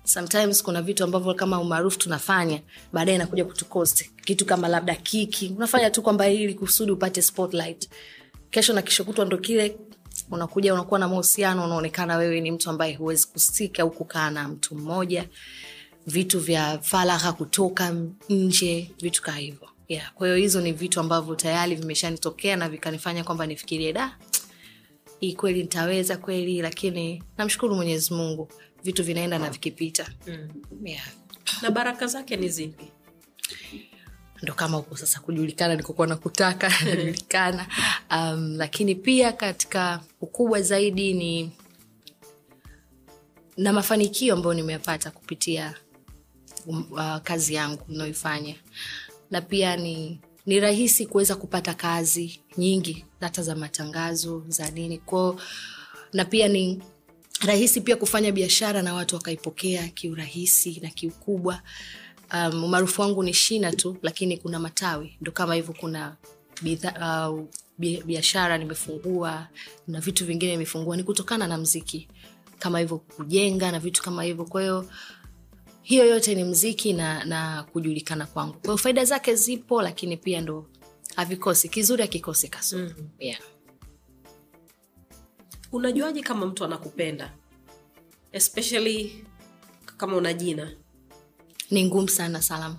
[0.04, 2.62] Sometimes kuna vitu ambavyo kama umaarufu tunafanya
[2.94, 7.90] baadaye inakuja kutukosti kitu kama labda kiki unafanya tu kwamba ili kusudi upate spotlight.
[8.50, 9.78] Kesho na kesho ndo kile
[10.32, 14.76] unakuja unakuwa na mahusiano unaonekana wewe ni mtu ambaye huwezi kusika au kukaa na mtu
[14.76, 15.28] mmoja
[16.08, 17.96] vitu vya faragha kutoka
[18.30, 20.14] nje vitu kaa hivyo yeah.
[20.14, 24.18] kwa hiyo hizo ni vitu ambavyo tayari vimeshanitokea na vikanifanya kwamba nifikirie da
[25.20, 28.50] hii kweli nitaweza kweli lakini namshukuru mwenyezi mungu
[28.84, 30.48] vitu vinaenda na vikipita mm.
[30.86, 31.08] yeah.
[31.62, 32.86] na baraka zake ni zipi
[34.44, 37.68] ndo kama huko sasa kujulikana nikokuwa nakutaka najulikana.
[38.12, 41.52] Um, lakini pia katika ukubwa zaidi ni
[43.58, 45.74] na mafanikio ambayo nimeyapata kupitia
[46.66, 48.56] um, uh, kazi yangu nayoifanya
[49.32, 54.98] na pia ni ni rahisi kuweza kupata kazi nyingi hata za matangazo za nini.
[54.98, 55.40] Kwao
[56.14, 56.84] na pia ni
[57.46, 61.62] rahisi pia kufanya biashara na watu wakaipokea kiurahisi na kiukubwa
[62.34, 65.18] um, umaarufu wangu ni shina tu lakini kuna matawi.
[65.22, 66.16] Ndo kama hivyo kuna
[66.62, 67.42] bidha, uh,
[68.06, 69.48] biashara nimefungua
[69.88, 70.98] na vitu vingine nimefungua.
[70.98, 72.08] Ni kutokana na mziki.
[72.60, 74.46] Kama hivyo kujenga na vitu kama hivyo.
[74.46, 74.90] Kwa hiyo
[75.82, 78.54] hiyo yote ni mziki na, na kujulikana kwangu.
[78.66, 80.66] Kwao faida zake zipo lakini pia ndo
[81.16, 81.70] havikosi.
[81.70, 83.10] Kizuri akikosi kaso mm-hmm.
[83.20, 83.40] yeah.
[85.72, 87.34] unajuaje kama mtu anakupenda?
[88.32, 89.26] Especially
[89.98, 90.72] kama una jina
[91.72, 92.76] ni ngumu sana salama.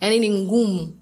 [0.00, 0.96] Yaani ni ngumu.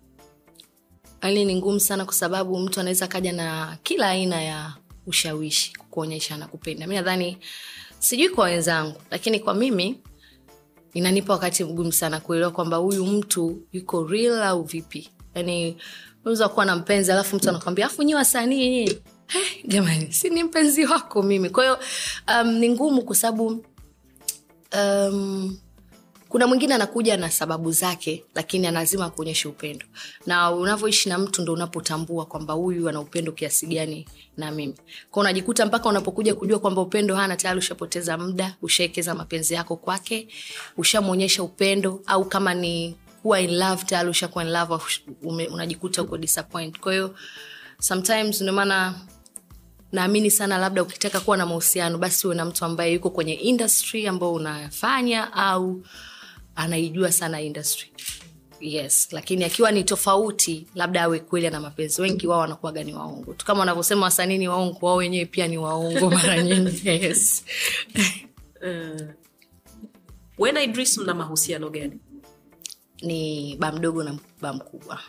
[1.23, 4.75] Yaani ni ngumu sana kwa sababu mtu anaweza kaja na kila aina ya
[5.07, 7.39] ushawishi kuonyesha anakupenda mi nadhani
[7.99, 10.01] sijui kwa wenzangu lakini kwa mimi
[10.95, 15.11] inanipa wakati mgumu sana kuelewa kwamba huyu mtu yuko real au vipi.
[15.35, 15.77] Yaani
[16.23, 20.43] unaweza kuwa na mpenzi alafu mtu anakwambia afu nyi wasanii nyi hey, jamani si ni
[20.45, 21.51] mpenzi wako mimi.
[21.51, 21.79] Kwahiyo
[22.41, 23.65] um, ni ngumu kwa sababu
[24.77, 25.59] um,
[26.29, 29.87] kuna mwingine anakuja na sababu zake lakini anazima kuonyesha upendo.
[30.27, 34.75] Na unavyoishi na mtu ndo unapotambua kwamba huyu ana upendo kiasi gani na mimi.
[35.11, 40.29] Kwa unajikuta mpaka unapokuja kujua kwamba upendo hana tayari ushapoteza muda ushaekeza mapenzi yako kwake
[40.77, 44.75] ushamwonyesha upendo au kama ni kuwa in love tayari ushakuwa in love
[45.23, 46.81] ume, unajikuta uko disappoint.
[46.81, 47.11] Kwa
[47.81, 48.53] sometimes ndio
[49.93, 54.07] naamini sana labda ukitaka kuwa na mahusiano basi uwe na mtu ambaye yuko kwenye industry
[54.07, 55.83] ambao unafanya au
[56.59, 57.93] anaijua sana industry.
[58.61, 62.03] Yes lakini akiwa ni tofauti labda awe kweli ana mapenzi.
[62.03, 63.35] Wengi wao wanakuwaga ni waongo.
[63.35, 66.89] Tu kama wanavyosema wasanii ni waongo wao wenyewe pia ni waongo mara nyingi.
[66.89, 67.45] Yes.
[68.63, 69.07] uh,
[70.39, 71.99] wena idris mna mahusiano gani?
[73.03, 75.01] Ni ba mdogo na ba mkubwa.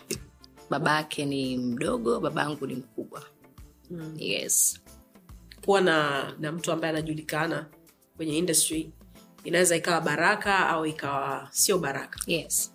[0.69, 3.23] Baba yake ni mdogo baba yangu ni mkubwa.
[3.91, 4.15] Mm.
[4.17, 4.79] yes.
[5.65, 7.65] Kuwa na na mtu ambaye anajulikana
[8.17, 8.91] kwenye industry
[9.43, 12.19] inaweza ikawa baraka au ikawa sio baraka.
[12.27, 12.73] Yes.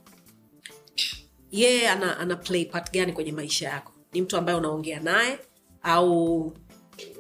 [1.51, 3.93] Yeye ana, ana play part gani kwenye maisha yako?
[4.13, 5.39] Ni mtu ambaye unaongea naye
[5.83, 6.53] au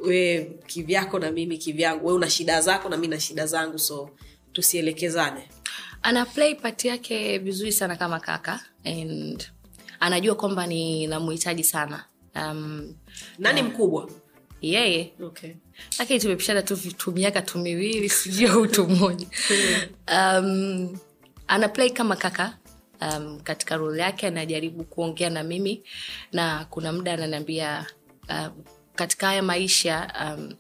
[0.04, 2.07] we kivyako na mimi kivyangu?
[2.07, 4.11] We una shida zako na mi na shida zangu so
[4.52, 5.48] tusielekezane.
[6.02, 9.50] Ana play part yake vizuri sana kama kaka and
[10.00, 12.04] anajua kwamba ni namuhitaji sana.
[12.37, 12.94] Um,
[13.38, 14.11] nani mkubwa?
[14.61, 15.12] Yeye.
[15.22, 15.54] Okay.
[15.98, 19.26] Lakini tumepishana tu vitu miaka tu miwili sijui au tu moja.
[20.12, 20.98] Um,
[21.46, 22.58] anaplay kama kaka
[23.00, 25.82] um, katika role yake anajaribu kuongea na mimi
[26.32, 27.87] na kuna muda ananiambia
[28.28, 30.52] um, katika haya maisha um,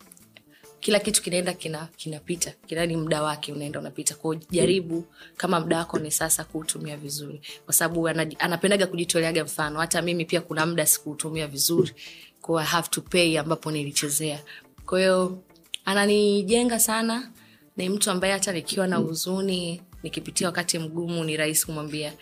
[0.80, 4.14] kila kitu kinaenda kina kinapita kina ni muda wake unaenda unapita.
[4.14, 5.04] Kwao jaribu
[5.36, 7.40] kama muda wako ni sasa kuutumia vizuri.
[7.64, 9.78] Kwa sababu anapendaga kujitoleaga mfano.
[9.80, 11.92] Hata mimi pia kuna muda sikuutumia vizuri.
[12.40, 14.42] Kwa have to pay ambapo nilichezea
[14.86, 15.42] kwa hiyo
[15.84, 17.30] ananijenga sana
[17.76, 22.12] ni mtu ambaye hata nikiwa na huzuni nikipitia wakati mgumu ni rahisi kumwambia.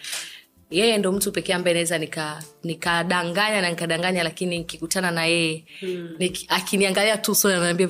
[0.70, 6.09] Yeye ndo mtu pekee ambaye naweza nika- nikadanganya na nikadanganya lakini nikikutana na yeye hmm.
[6.48, 7.88] akiniangalia tu usoni ananiambia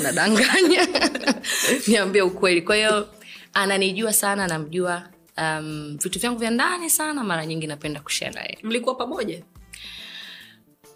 [0.00, 0.88] unadanganya?
[1.88, 2.62] Niambie ukweli.
[2.62, 3.08] Kwa hiyo
[3.54, 8.94] ananijua sana namjua um, vitu vyangu vya ndani sana mara nyingi napenda kushare naye mlikuwa
[8.94, 9.42] pamoja?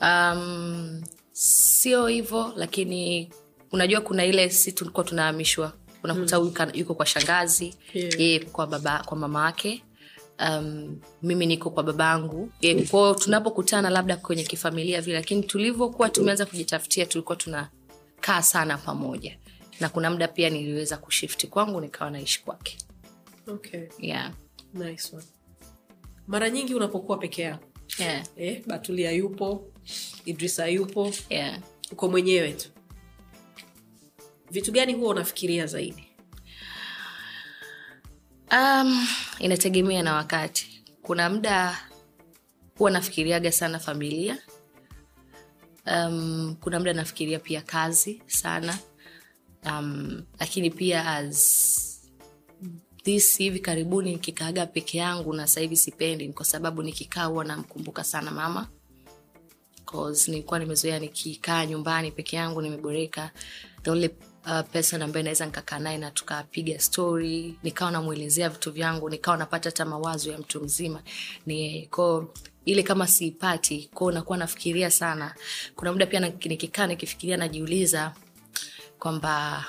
[0.01, 1.03] Um,
[1.33, 3.31] sio hivyo lakini
[3.73, 5.73] unajua kuna ile si tulikuwa tunahamishwa
[6.05, 8.21] unakuta huyu kana- yuko kwa shangazi Yeah.
[8.21, 9.83] yeye kwa baba kwa mama yake
[10.49, 16.47] um, mimi niko kwa babangu yeah, kwao tunapokutana labda kwenye kifamilia vile lakini tulivyokuwa tumeanza
[16.47, 19.39] kujitafutia tulikuwa tunakaa sana pamoja
[19.81, 22.79] na kuna muda pia niliweza kushifti kwangu nikawa naishi kwake
[23.47, 23.83] okay.
[23.99, 24.33] yeah.
[24.75, 25.25] nice one.
[26.27, 27.65] mara nyingi unapokuwa peke yako
[27.99, 28.25] Yeah.
[28.37, 29.65] eh, batulia yupo
[30.25, 31.59] idrisa yupo Yeah.
[31.93, 32.69] uko mwenyewe tu
[34.51, 36.09] vitu gani huwa unafikiria zaidi
[38.53, 39.07] Um,
[39.39, 40.85] inategemea na wakati.
[41.03, 41.79] Kuna muda
[42.79, 44.39] huwa nafikiriaga sana familia.
[45.87, 48.79] Um, kuna muda nafikiria pia kazi sana.
[49.67, 52.11] Um, lakini pia as
[53.05, 58.05] this hivi karibuni nikikaaga peke yangu na sahivi sipendi ni kwa sababu nikikaa huwa namkumbuka
[58.05, 58.69] sana mama
[59.93, 63.31] cause nilikuwa nimezoea nikikaa nyumbani peke yangu nimeboreka.
[63.83, 69.37] The uh, person ambaye naweza nikakaa naye na tukapiga story nikawa namwelezea vitu vyangu nikawa
[69.37, 71.03] napata hata mawazo ya mtu mzima.
[71.47, 75.35] Ni ko ile kama siipati ko nakuwa nafikiria sana.
[75.77, 78.13] Kuna muda pia nikikaa nikifikiria najiuliza
[78.99, 79.65] kwamba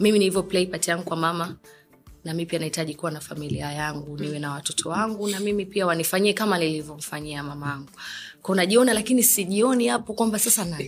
[0.00, 1.56] mimi nilivyo play yangu kwa mama
[2.24, 5.86] na mi pia nahitaji kuwa na familia yangu niwe na watoto wangu na mimi pia
[5.86, 7.86] wanifanyie kama nilivyomfanyia mama
[8.44, 10.78] angu najiona lakini sijioni hapo kwamba sasa na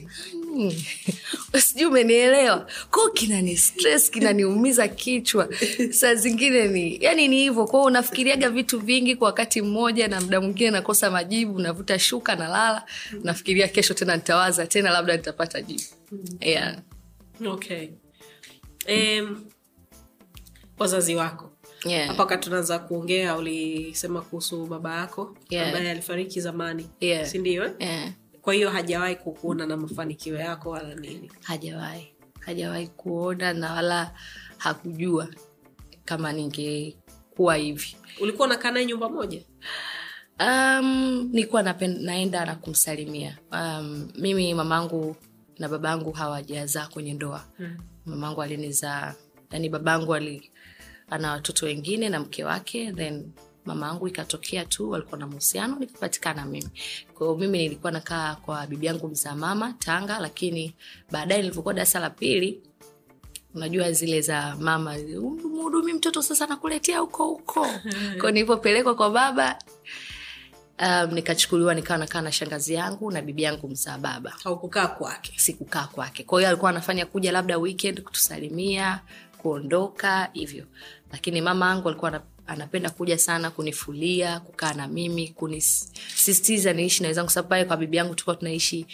[0.55, 0.73] mm.
[1.65, 2.67] sijui umenielewa.
[2.91, 5.49] Ko kinani stress kinaniumiza kichwa.
[5.91, 7.67] Saa zingine ni yani ni hivyo.
[7.67, 12.85] Kwao unafikiriaga vitu vingi kwa wakati mmoja na mda mwingine nakosa majibu navuta shuka nalala.
[13.23, 15.83] Nafikiria kesho tena nitawaza tena labda nitapata jibu.
[16.41, 16.79] Yeah.
[17.47, 17.89] okay.
[18.89, 19.45] Um,
[20.79, 21.46] wazazi wako
[21.87, 22.09] Yeah.
[22.09, 25.67] hapa wakati tunaanza kuongea ulisema kuhusu baba yako Yeah.
[25.67, 27.27] ambaye alifariki zamani Yeah.
[27.27, 27.73] sindio eh?
[27.79, 28.11] Yeah.
[28.43, 32.09] kwa hiyo hajawahi kukuona na mafanikio yako wala nini hajawahi
[32.41, 34.15] hajawahi kuona na wala
[34.59, 35.29] hakujua
[36.05, 39.41] kama ningekuwa hivi ulikuwa unakaa naye nyumba moja
[40.41, 45.17] um, nilikuwa naenda na kumsalimia um, mimi mamangu
[45.59, 47.77] na babangu hawajazaa kwenye ndoa Hmm.
[48.07, 49.15] mamangu alinizaa
[49.51, 50.51] yani babangu ali
[51.11, 53.33] ana watoto wengine na mke wake then
[53.65, 56.69] mamaangu ikatokea tu walikuwa na mahusiano nikapatikana mimi.
[57.15, 60.75] Kwao mimi nilikuwa nakaa kwa bibi yangu mzaa mama tanga lakini
[61.11, 62.61] baadaye nilivyokuwa darasa la pili
[63.55, 64.95] unajua zile za mama
[65.43, 67.67] mhudumi mtoto sasa nakuletea huko huko.
[68.21, 69.59] Kwao nilivyopelekwa kwa baba
[70.83, 74.33] um, nikachukuliwa nikawa nakaa na shangazi yangu na bibi yangu mzaa baba.
[74.45, 75.33] Haukukaa kwake.
[75.37, 76.25] Sikukaa kwake.
[76.25, 79.01] Kwa hiyo alikuwa anafanya kuja labda weekend kutusalimia
[79.47, 80.65] kuondoka hivyo.
[81.13, 87.31] Lakini mama angu alikuwa anapenda kuja sana kunifulia kukaa na mimi kunisistiza niishi na wenzangu.
[87.31, 88.87] Sababu pale kwa bibi yangu tulikuwa tunaishi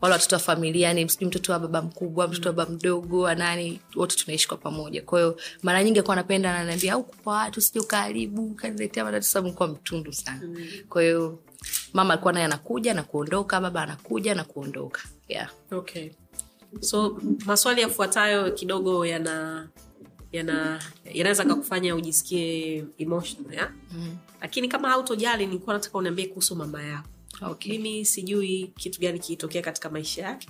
[0.00, 3.80] wale watoto wa familia yani sijui mtoto wa baba mkubwa mtoto wa baba mdogo anani
[3.96, 5.02] wote tunaishi kwa pamoja.
[5.02, 9.46] Kwa hiyo mara nyingi alikuwa anapenda ananiambia au kwa watu sije ukaharibu kaniletea matatizo sababu
[9.46, 10.42] nilikuwa mtundu sana.
[10.88, 11.38] Kwa hiyo
[11.92, 15.02] mama alikuwa naye anakuja na kuondoka baba anakuja na kuondoka.
[15.28, 15.50] Yeah.
[15.72, 16.10] okay.
[16.80, 19.68] So maswali yafuatayo kidogo yana
[20.32, 23.72] yana yanaweza kakufanya ujisikie emotional ya?
[23.92, 24.16] mm.
[24.40, 27.08] lakini kama hautojali nilikuwa nataka uniambie kuhusu mama yako
[27.42, 27.72] okay.
[27.78, 30.48] mimi sijui kitu gani kilitokea katika maisha yake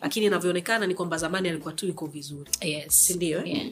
[0.00, 3.06] lakini inavyoonekana ni kwamba zamani alikuwa tu yuko vizuri yes.
[3.06, 3.56] sindio eh?
[3.56, 3.70] yeah.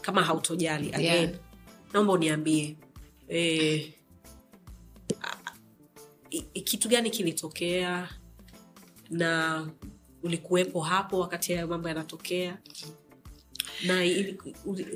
[0.00, 1.30] kama hautojali again Yeah.
[1.92, 2.76] naomba uniambie
[3.28, 3.92] eh,
[6.30, 8.08] i- kitu gani kilitokea
[9.10, 9.66] na
[10.22, 12.58] ulikuwepo hapo wakati hayo mambo yanatokea
[13.86, 14.38] na ili-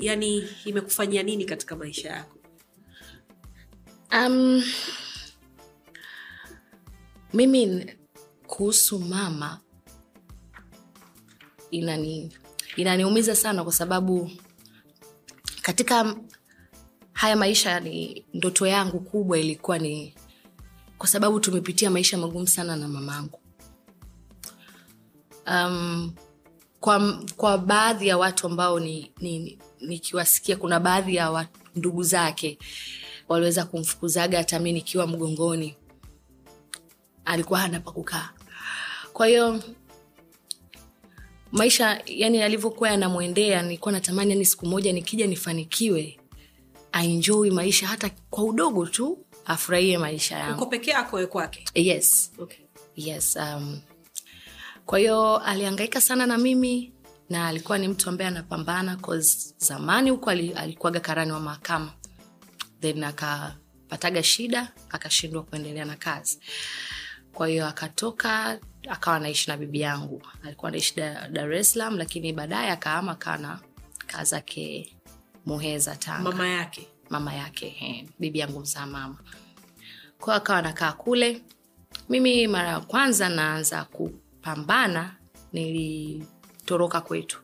[0.01, 2.39] yani imekufanyia nini katika maisha yako?
[4.13, 4.63] Um,
[7.33, 7.95] mimi
[8.47, 9.61] kuhusu mama
[11.71, 12.33] inani
[12.77, 14.31] inaniumiza sana kwa sababu
[15.63, 16.17] katika
[17.13, 20.15] haya maisha ni ndoto yangu kubwa ilikuwa ni
[20.99, 23.41] kwa sababu tumepitia maisha magumu sana na mamangu.
[25.47, 26.13] Um,
[26.85, 32.59] kwa, kwa baadhi ya watu ambao ni, ni, ni, nikiwasikia kuna baadhi ya ndugu zake
[33.29, 35.75] waliweza kumfukuzaga hata mi nikiwa mgongoni.
[37.25, 38.31] Alikuwa hana pa kukaa.
[39.13, 39.63] Kwa hiyo
[41.53, 46.19] maisha yani alivyokuwa yanamwendea nilikuwa natamani yani siku moja nikija nifanikiwe
[46.93, 50.67] ainjoi maisha hata kwa udogo tu afurahie maisha uko yangu.
[50.67, 51.65] peke yako kwake?
[51.75, 52.33] Yes.
[52.39, 52.65] Okay.
[52.97, 53.81] yes um,
[54.87, 56.93] kwa hiyo alihangaika sana na mimi
[57.31, 61.93] na alikuwa ni mtu ambaye anapambana 'cause zamani huko alikuaga alikuwaga karani wa mahakama.
[62.81, 66.41] Then akapataga shida akashindwa kuendelea na kazi.
[67.33, 70.23] Kwa hiyo akatoka akawa anaishi na bibi yangu.
[70.43, 70.95] Alikuwa anaishi
[71.31, 73.61] dar es salaam lakini baadaye akaama akawa
[74.07, 74.97] kaa zake
[75.47, 76.31] muheza tanga.
[76.31, 76.89] Mama yake?
[77.11, 79.19] Mama yake he, bibi yangu mzaa mama.
[80.21, 81.43] Kwao akawa nakaa kule.
[82.09, 83.85] Mimi mara ya kwanza naanza
[84.45, 85.15] kupambana
[85.53, 87.39] nilitoroka kwetu.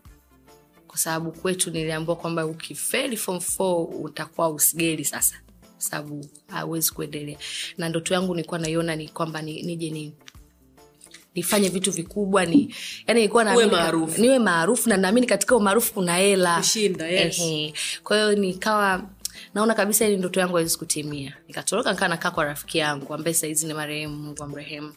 [0.86, 5.34] Kwa sababu kwetu niliambiwa kwamba ukifeli form 4 utakuwa usigeli sasa.
[5.60, 7.36] Kwa sababu hawezi kuendelea.
[7.78, 10.12] Na ndoto yangu nilikuwa naiona ni kwamba ni, nije ni
[11.34, 12.74] nifanye vitu vikubwa ni
[13.06, 14.20] yani nilikuwa na maarufu.
[14.20, 16.56] niwe maarufu na naamini katika umaarufu kuna hela.
[16.56, 17.38] Kushinda, yes.
[17.40, 17.74] Ehe.
[18.04, 19.02] kwa hiyo nikawa
[19.54, 21.36] naona kabisa ili ndoto yangu haiwezi kutimia.
[21.48, 24.92] Nikatoroka nikaa nakaa kwa rafiki yangu ambaye sahizi ni marehemu mungu amrehemu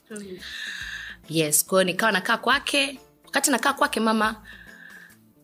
[1.30, 3.00] yes kwahiyo nikawa nakaa kwake.
[3.26, 4.36] Wakati nakaa kwake mama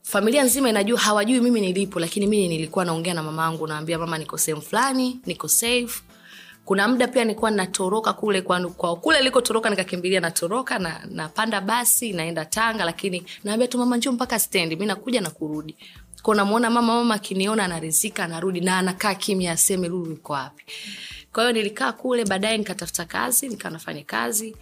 [0.03, 4.17] familia nzima inajua hawajui mimi nilipo lakini mimi nilikuwa naongea na mama angu naambia mama
[4.17, 6.01] niko sehemu fulani niko safe.
[6.65, 12.13] Kuna muda pia nilikuwa natoroka kule kwa, kwa kule likotoroka nikakimbilia natoroka na napanda basi
[12.13, 15.75] naenda tanga lakini naambia tu mama njoo mpaka stendi mi nakuja na kurudi.
[16.21, 20.63] Ko namwona mama mama akiniona anarizika anarudi na anakaa kimya aseme lulu iko wapi?
[21.33, 24.55] Kwa hiyo nilikaa kule baadaye nikatafuta kazi nikaa nafanya kazi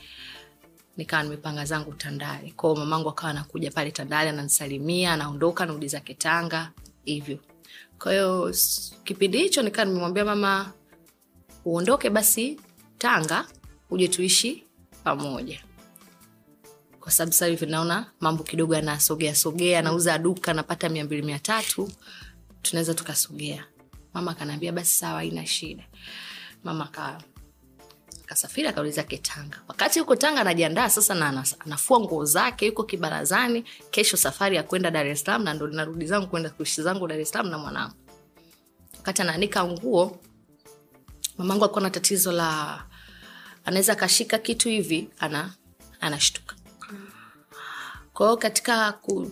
[0.98, 2.54] nikawa nimepanga zangu tandale.
[2.56, 6.72] Kwao mamangu akawa anakuja pale tandale ananisalimia anaondoka narudi zake tanga
[7.06, 7.40] hivyo.
[8.00, 8.52] Kwa
[9.04, 10.72] kipindi hicho nikaa nimemwambia mama
[11.66, 12.60] uondoke basi
[12.98, 13.46] tanga
[13.90, 14.64] uje tuishi
[15.04, 15.64] pamoja.
[17.00, 21.40] Kwa sababu sasa hivi naona mambo kidogo yanasogea sogea nauza duka napata mia mbili mia
[21.40, 21.92] tatu
[22.62, 23.66] tunaweza tukasogea.
[24.14, 25.84] Mama akanaambia basi sawa haina shida.
[26.64, 27.22] Mama ka
[28.28, 29.58] kasafiri akarudi zake tanga.
[29.68, 34.92] Wakati yuko tanga anajiandaa sasa na anafua nguo zake yuko kibarazani kesho safari ya kwenda
[34.92, 37.94] dar es salaam na ndo narudi zangu kwenda kuishi zangu dar es salaam na mwanangu.
[38.98, 40.20] Wakati anaanika nguo
[41.38, 42.84] mamangu alikuwa na tatizo la
[43.66, 45.54] anaweza akashika kitu hivi ana
[46.02, 46.56] anashtuka.
[48.13, 49.32] Kwa katika ku,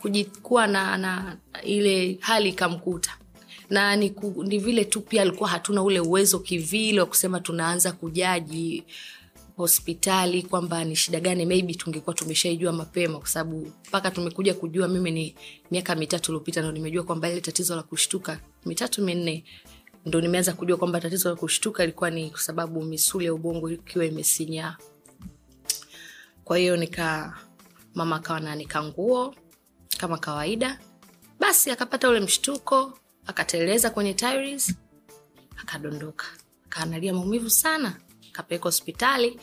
[0.00, 3.16] kujikuwa na, na ile hali ikamkuta
[3.70, 7.92] na ni, ku, ni vile tu pia alikuwa hatuna ule uwezo kivile wa kusema tunaanza
[7.92, 8.84] kujaji
[9.56, 15.10] hospitali kwamba ni shida gani maybe tungekuwa tumeshaijua mapema kwa sababu mpaka tumekuja kujua mimi
[15.10, 15.34] ni
[15.70, 19.44] miaka mitatu iliopita ndo nimejua kwamba ile tatizo la kushtuka mitatu minne
[20.06, 24.04] ndo nimeanza kujua kwamba tatizo la kushtuka ilikuwa ni kwa sababu misuli ya ubongo ikiwa
[24.04, 24.76] imesinyaa.
[26.44, 27.38] Kwa hiyo nika
[27.94, 29.34] mama akawa naanika nguo
[29.98, 30.80] kama kawaida
[31.40, 34.74] basi akapata ule mshtuko akateleza kwenye tiles
[35.56, 36.26] akadondoka.
[36.66, 37.96] Akaanalia maumivu sana
[38.32, 39.40] kapeeka hospitali.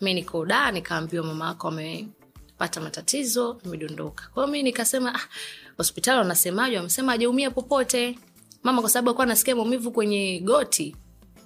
[0.00, 5.20] Mi nikoda nikaambiwa mama ako amepata matatizo amedondoka kwao mi nikasema ah,
[5.76, 6.76] hospitali wanasemaje?
[6.76, 8.18] Wamesema ajaumia popote.
[8.62, 10.96] Mama kwa sababu alikuwa anasikia maumivu kwenye goti.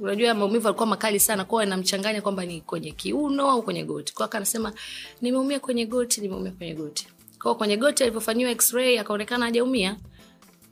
[0.01, 4.15] Unajua maumivu alikuwa makali sana kwao anamchanganya kwamba ni kwenye kiuno au kwenye goti.
[4.15, 4.73] Kwao akanasema
[5.21, 7.07] nimeumia kwenye goti nimeumia kwenye goti.
[7.43, 9.97] Kwao kwenye goti alivyofanyiwa x-ray akaonekana hajaumia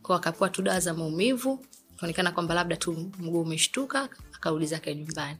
[0.02, 1.64] kwao akapewa tu dawa za maumivu
[1.96, 5.38] kaonekana kwamba labda tu mguu umeshtuka akarudi zake nyumbani.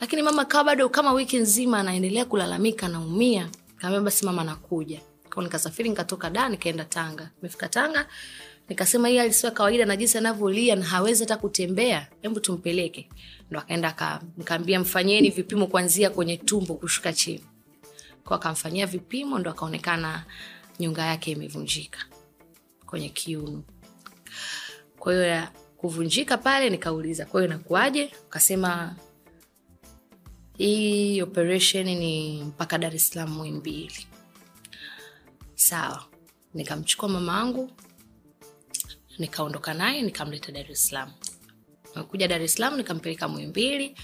[0.00, 3.48] Lakini mama kawa bado kama wiki nzima anaendelea kulalamika naumia.
[3.76, 5.00] Kaambia basi mama nakuja.
[5.34, 7.30] Kwao nikasafiri nikatoka da nikaenda tanga.
[7.42, 8.06] Nimefika tanga
[8.68, 12.08] nikasema hii alisiwa kawaida na jinsi anavyolia na hawezi hata kutembea.
[12.22, 13.08] Hebu tumpeleke.
[13.50, 17.44] Ndo akaenda nikaambia mfanyeni vipimo kuanzia kwenye tumbo kushuka chini.
[18.24, 20.24] Kwa akamfanyia vipimo ndo akaonekana
[20.80, 21.98] nyunga yake imevunjika
[22.88, 23.62] kwenye kiuno.
[24.98, 28.96] Kwa hiyo ya kuvunjika pale nikauliza kwa hiyo nakuaje akasema
[30.56, 34.06] hii operation ni mpaka dar es salaam mwimbili
[35.54, 36.04] sawa.
[36.54, 37.70] Nikamchukua mama angu
[39.18, 41.12] nikaondoka naye nikamleta dar es salaam.
[42.08, 43.96] Kuja dar es salaam nikampeleka mwimbili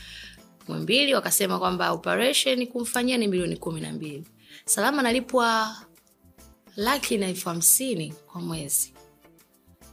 [0.69, 4.25] mwimbili wakasema kwamba operation kumfanyia ni milioni kumi na mbili.
[4.65, 5.77] Salama nalipwa
[6.77, 8.93] laki na elfu hamsini kwa mwezi.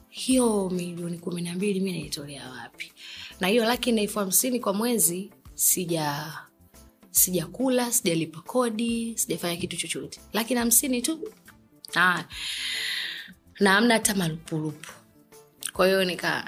[0.10, 2.94] Hiyo milioni kumi na mbili mi naitolea wapi?
[3.40, 6.34] Na hiyo laki na elfu hamsini kwa mwezi sija
[7.12, 10.20] sijakula sijalipa kodi sijafanya kitu chochote.
[10.34, 11.34] Laki na hamsini tu?
[13.60, 14.92] Na amna hata malupulupu
[15.74, 16.48] kwa hiyo nika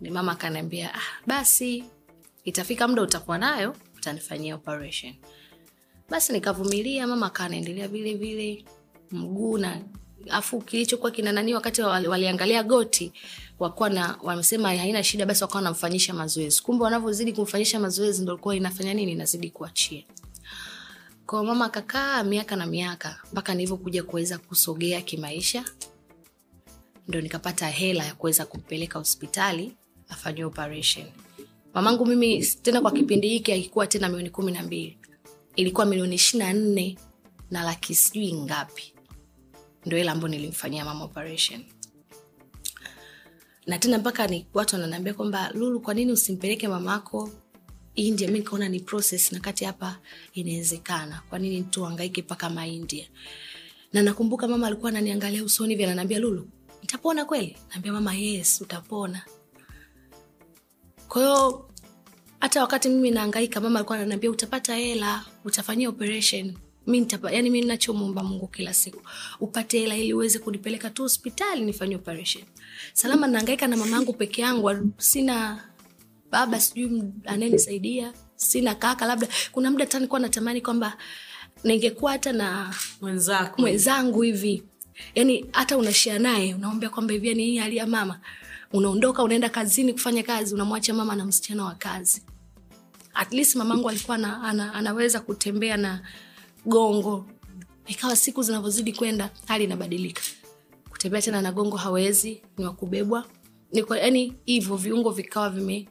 [0.00, 1.84] ni mama akaniambia ah, basi
[2.44, 5.14] itafika muda utakuwa nayo utanifanyia operation.
[6.08, 8.64] Basi nikavumilia mama akaa anaendelea vile vile
[9.12, 9.80] mguu na
[10.30, 13.12] afu kilichokuwa kina nani wakati wali- waliangalia goti
[13.58, 16.62] wakuwa na wamesema haina shida basi wakawa wanamfanyisha mazoezi.
[16.62, 20.02] Kumbe wanavyozidi kumfanyisha mazoezi ndo likuwa inafanya nini inazidi kuachia.
[21.26, 25.64] Kwa mama akakaa miaka na miaka mpaka nilivyokuja kuweza kusogea kimaisha
[27.08, 29.72] ndo nikapata hela ya kuweza kumpeleka hospitali
[30.08, 31.06] afanyiwe operation.
[31.74, 34.98] Mamangu mimi tena kwa kipindi hiki akikuwa tena milioni kumi na mbili.
[35.56, 36.98] Ilikuwa milioni ishiri na nne
[37.50, 38.92] na laki sijui ngapi
[39.86, 41.64] ndo ile ambayo nilimfanyia mama operation.
[43.66, 47.30] Na tena mpaka ni watu wananiambia kwamba lulu kwa nini usimpeleke mamako
[47.94, 48.28] india?
[48.30, 49.98] Mi nikaona ni process na kati hapa
[50.34, 51.22] inawezekana.
[51.30, 53.06] Kwa nini tuangaike mpaka maindia
[53.92, 56.48] na nakumbuka mama alikuwa ananiangalia usoni hivi ananiambia lulu
[56.82, 57.56] nitapona kweli?
[57.70, 59.22] Naambia mama yes utapona.
[61.08, 61.70] Kwahiyo
[62.40, 66.54] hata wakati mimi naangaika mama alikuwa ananiambia utapata hela utafanyia operation
[66.90, 69.02] mi nitapa, yani mi nachomwomba mungu kila siku.
[69.40, 72.44] Upate hela ili uweze kunipeleka tu hospitali nifanye operation.
[72.92, 75.64] Salama naangaika na mama yangu peke yangu sina
[76.30, 80.96] baba sijui anayenisaidia sina kaka labda kuna muda hata nilikuwa natamani kwamba
[81.64, 83.60] ningekuwa hata na mwenzako.
[83.62, 84.62] mwenzangu hivi.
[85.14, 88.20] Yani hata unashia naye unaombea kwamba hivi yani hii hali ya mama
[88.72, 92.22] unaondoka unaenda kazini kufanya kazi unamwacha mama na msichana wa kazi.
[93.14, 96.00] At least mamangu alikuwa ana, ana, anaweza kutembea na
[96.66, 97.26] gongo.
[97.86, 100.22] Ikawa siku zinavyozidi kwenda hali inabadilika.
[100.90, 103.24] Kutembea tena na gongo hawezi ni wakubebwa
[104.02, 105.88] yani hivyo viungo vikawa vime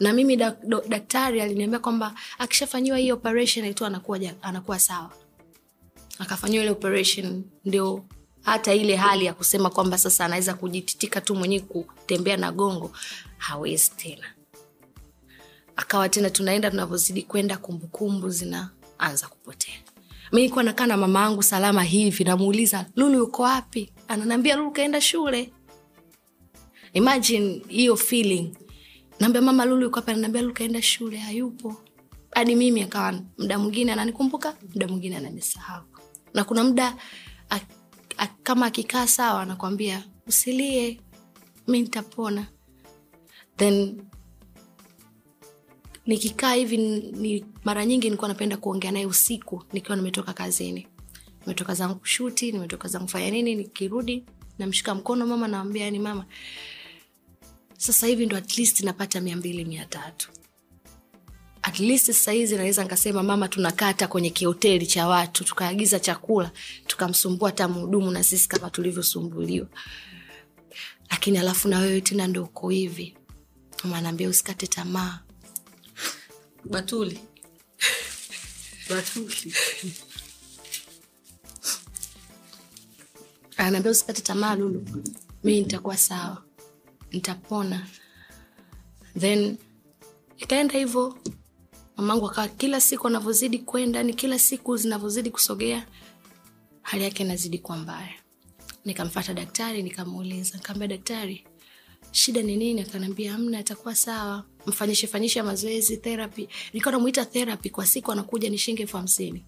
[0.00, 5.10] na mimi da, do, daktari aliniambia kwamba akishafanyiwa hii operation tu anakuwa, anakuwa sawa.
[6.18, 8.04] Akafanyiwa ile operation ndio
[8.42, 12.92] hata ile hali ya kusema kwamba sasa anaweza kujititika tu mwenyewe kutembea na gongo
[13.38, 14.26] hawezi tena.
[15.76, 19.74] Akawa tena tunaenda tunavyozidi kwenda kumbukumbu zinaanza kupotea
[20.32, 23.92] mi nilikuwa nakaa na mama yangu salama hivi namuuliza lulu uko wapi?
[24.08, 25.52] Ananiambia lulu kaenda shule.
[26.92, 28.52] Imagine hiyo feeling.
[29.20, 31.76] Naambia mama lulu yuko hapa ananiambia lulu kaenda shule hayupo.
[32.30, 35.82] Hadi mimi akawa mda mwingine ananikumbuka mda mwingine ananisahau.
[36.34, 36.96] Na kuna mda
[37.50, 37.60] a-
[38.18, 41.00] a- kama akikaa sawa anakwambia usilie
[41.68, 42.46] mi nitapona.
[43.56, 44.02] Then
[46.06, 50.86] nikikaa hivi ni, mara nyingi nilikuwa napenda kuongea naye usiku nikiwa nimetoka kazini.
[51.40, 54.24] Nimetoka zangu kushuti nimetoka zangu fanya nini nikirudi
[54.58, 56.24] namshika mkono mama nawambia yani mama.
[57.78, 60.30] Sasa hivi ndo at least napata mia mbili mia tatu.
[61.62, 66.50] At least sasa naweza nikasema mama tunakaa hata kwenye kihoteli cha watu tukaagiza chakula
[66.86, 69.66] tukamsumbua hata mhudumu na sisi kama tulivyosumbuliwa.
[71.10, 73.16] Lakini alafu na wewe tena ndo uko hivi.
[73.84, 75.20] Mama naambia usikate tamaa
[76.64, 77.20] batuli.
[78.90, 79.54] Batuli.
[83.56, 84.86] Anaambia usikate tamaa lulu.
[85.44, 86.42] Mii nitakuwa sawa.
[87.12, 87.86] Nitapona.
[89.18, 89.56] Then
[90.36, 91.18] ikaenda hivyo
[91.96, 95.86] mamangu akawa kila siku anavyozidi kwenda ni kila siku zinavyozidi kusogea
[96.82, 98.14] hali yake inazidi kuwa mbaya.
[98.84, 101.46] Nikamfata daktari nikamuuliza nikaambia daktari
[102.12, 102.80] shida ni nini?
[102.80, 104.44] Akaniambia amna atakuwa sawa.
[104.66, 106.48] Mfanyishe fanyishe mazoezi therapy.
[106.72, 109.44] Nilikuwa namuita therapy kwa siku anakuja ni shilingi elfu hamsini.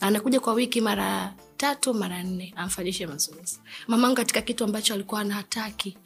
[0.00, 3.60] Anakuja kwa wiki mara tatu mara nne amfanyishe mazoezi.
[3.88, 5.96] Mamangu katika kitu ambacho alikuwa anahataki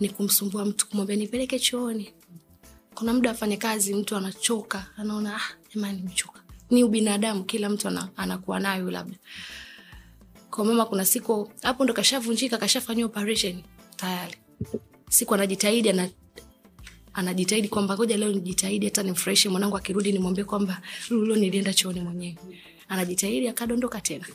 [0.00, 2.12] ni kumsumbua mtu kumwambia nipeleke chooni.
[2.94, 4.86] Kuna muda afanya kazi mtu anachoka.
[4.96, 5.40] Anaona ah,
[5.74, 6.40] jamani nimechoka.
[6.70, 9.16] Ni ubinadamu kila mtu anakuwa nayo labda.
[10.50, 13.62] Kwa mama kuna siku hapo ndo kashavunjika kashafanyia operation
[13.96, 14.36] tayari
[15.08, 16.08] siku anajitahidi ana,
[17.12, 20.80] anajitahidi kwamba ngoja leo nijitahidi hata nimfurahishe mwanangu akirudi nimwambie kwamba
[21.10, 22.36] lulo nilienda chooni mwenyewe.
[22.88, 24.26] Anajitahidi akadondoka tena.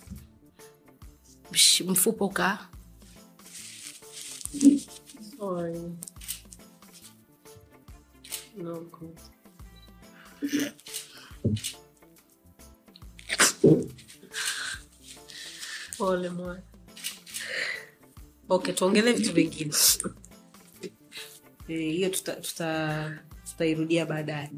[1.87, 2.69] Mfupo ka
[8.57, 8.85] No
[18.49, 19.71] okay tuongelee vitu vingine
[21.67, 23.19] hiyo tuta- tuta-
[23.51, 24.49] tutairudia baadaye.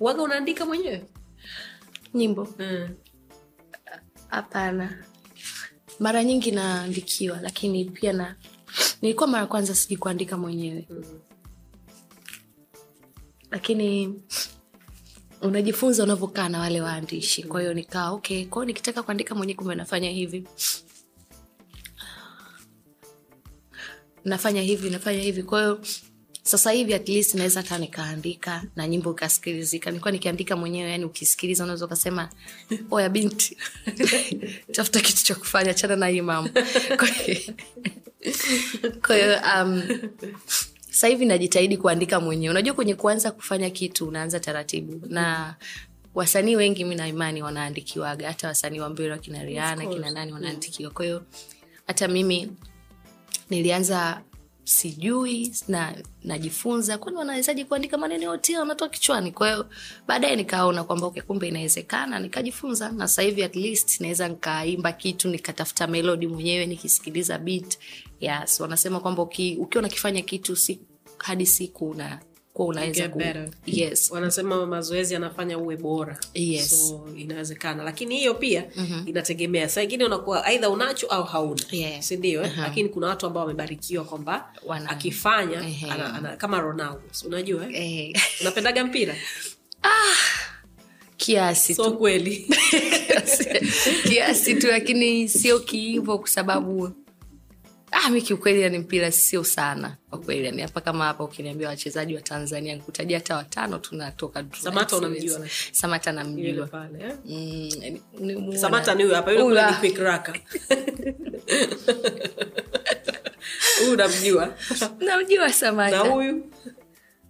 [0.00, 1.04] Waga unaandika mwenyewe?
[2.14, 2.48] Nyimbo.
[2.58, 2.88] Mm.
[4.28, 5.04] hapana.
[5.98, 8.36] Mara nyingi naandikiwa lakini pia na
[9.02, 10.88] nilikuwa mara kwanza siji kuandika mwenyewe.
[13.50, 14.14] Lakini
[15.42, 17.42] unajifunza unavyokaa na wale waandishi.
[17.42, 20.48] Kwa hiyo nikaa okay kwao nikitaka kuandika mwenyewe kumbe nafanya hivi
[24.24, 25.42] nafanya hivi nafanya hivi.
[25.42, 25.80] Kwa hiyo
[26.42, 31.64] sasa hivi at least naweza hata nikaandika na nyimbo ikasikilizika nilikuwa nikiandika mwenyewe yani ukisikiliza
[31.64, 32.28] unaweza ukasema
[32.90, 33.56] oya binti.
[34.72, 36.48] Tafuta kitu cha kufanya chana na hii mama
[36.98, 37.54] Kwa hiyo-
[39.06, 39.82] kwa hiyo um,
[40.90, 42.50] sasa hivi najitahidi kuandika mwenyewe.
[42.50, 45.06] Unajua kwenye kuanza kufanya kitu unaanza taratibu.
[45.08, 45.54] Na
[46.14, 48.28] wasanii wengi mi naimani wanaandikiwaga.
[48.28, 50.90] Hata wasanii wa mbele wakina riana kina nani wanaandikiwa.
[50.90, 51.22] Kwahiyo
[51.86, 52.50] hata mimi
[53.50, 54.20] nilianza
[54.64, 56.98] sijui na najifunza.
[56.98, 59.32] Kwani wanawezaji kuandika maneno yote wanatoa kichwani?
[59.32, 59.66] Kwa hiyo
[60.06, 62.18] baadaye nikaona kwamba okay, kumbe inawezekana.
[62.18, 62.88] Nikajifunza.
[62.88, 67.78] Na sasa hivi at least naweza nikaimba kitu nikatafuta melodi mwenyewe nikisikiliza beat.
[68.20, 70.84] Yes wanasema kwamba uki, ukiwa unakifanya kitu siku
[71.18, 72.20] hadi siku una
[72.54, 73.22] kuwa unaweza ku,
[73.66, 76.88] yes wanasema mazoezi yanafanya uwe bora Yes.
[76.88, 79.08] so inawezekana lakini hiyo pia mm-hmm.
[79.08, 82.02] inategemea saa ingine unakuwa aidha unacho au hauna Yeah.
[82.02, 82.50] sindio eh?
[82.52, 82.62] Aha.
[82.62, 84.52] lakini kuna watu ambao wamebarikiwa kwamba
[84.86, 85.58] akifanya
[85.90, 88.10] ana, ana, kama ronaldo unajua eh?
[88.10, 89.14] eh, unapendaga mpira
[91.16, 92.48] kiasi so tu kweli
[94.08, 96.90] kiasi tu lakini sio kiivo kwa sababu
[97.94, 102.14] ah, mi kiukweli yani mpira sio sana kwa kweli yani hapa kama hapa ukiniambia wachezaji
[102.14, 104.60] wa tanzania nikutajia hata watano tunatoka tu.
[104.62, 105.40] Samata unamjua,
[105.72, 106.66] samata namjua.
[106.66, 107.14] Pale eh?
[107.24, 108.58] Mm, ni- ni- muona.
[108.58, 110.34] samata ni huyo hapa yule ni quick raka.
[113.80, 114.54] Huyu unamjua?
[115.06, 116.50] Namjua na samata huyu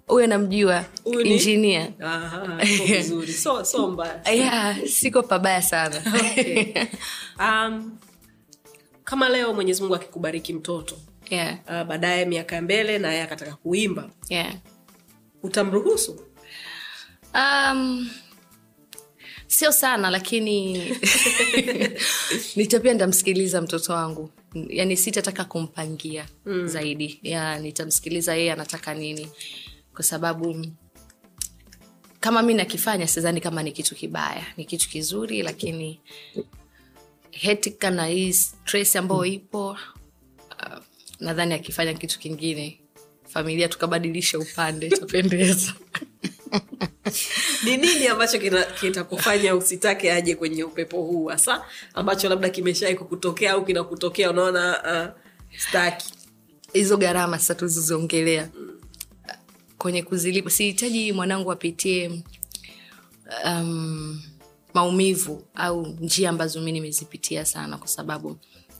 [0.06, 0.84] huyo namjua
[1.24, 3.32] injinia Aha, iko vizuri.
[3.32, 4.20] So, so mbaya.
[4.34, 6.02] Yeah, siko pabaya sana.
[6.20, 6.74] Okay.
[7.40, 7.98] um,
[9.04, 10.96] kama leo mwenyezi mungu akikubariki mtoto
[11.30, 14.10] yeah, uh, baadaye miaka ya mbele naye akataka kuimba.
[14.28, 14.54] Yeah.
[15.42, 16.20] utamruhusu?
[17.34, 18.10] Um,
[19.46, 20.74] sio sana lakini
[22.56, 24.30] nitapia nitamsikiliza mtoto wangu.
[24.68, 26.68] Yani sitataka kumpangia mm.
[26.68, 27.20] zaidi.
[27.22, 29.28] Ya nitamsikiliza yeye anataka nini.
[29.94, 30.66] Kwa sababu
[32.20, 34.46] kama mi nakifanya sidhani kama ni kitu kibaya.
[34.56, 36.00] Ni kitu kizuri lakini
[37.34, 40.78] hetika na hii stress ambayo ipo uh,
[41.20, 42.80] nadhani akifanya kitu kingine
[43.28, 45.72] familia tukabadilisha upande itapendeza
[47.64, 51.64] ni nini ambacho kitakufanya kitakufanya usitake aje kwenye upepo huu hasa
[51.94, 55.20] ambacho labda kimeshai kukutokea au kinakutokea unaona uh,
[55.58, 56.14] staki?
[56.72, 58.48] Hizo gharama sasa tulizoziongelea.
[59.78, 62.22] Kwenye kuzilipa sihitaji mwanangu apitie
[63.44, 64.22] um,
[64.74, 68.36] maumivu au njia ambazo mi nimezipitia sana kwa sababu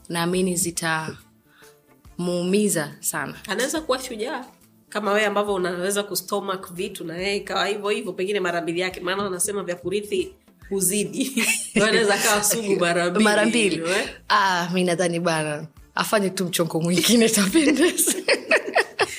[0.09, 3.35] naamini zitamuumiza sana.
[3.47, 4.45] Anaweza kuwa shujaa
[4.89, 8.99] kama wewe ambavyo unaweza kustomak vitu na yeye ikawa hivyo hivyo pengine mara mbili yake
[8.99, 10.33] maana wanasema vya kurithi
[10.69, 11.43] huzidi.
[11.75, 12.75] Anaweza kawa sugu
[13.19, 13.83] mara mbili.
[14.29, 18.13] Ah, mi nadhani bana afanye tu mchongo mwingine tapendeza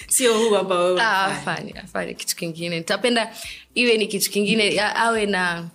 [0.08, 2.80] sio huu ambao Ah, afanye afanye kitu kingine.
[2.80, 3.34] Tapenda
[3.74, 5.68] iwe ni kitu kingine ya- awe na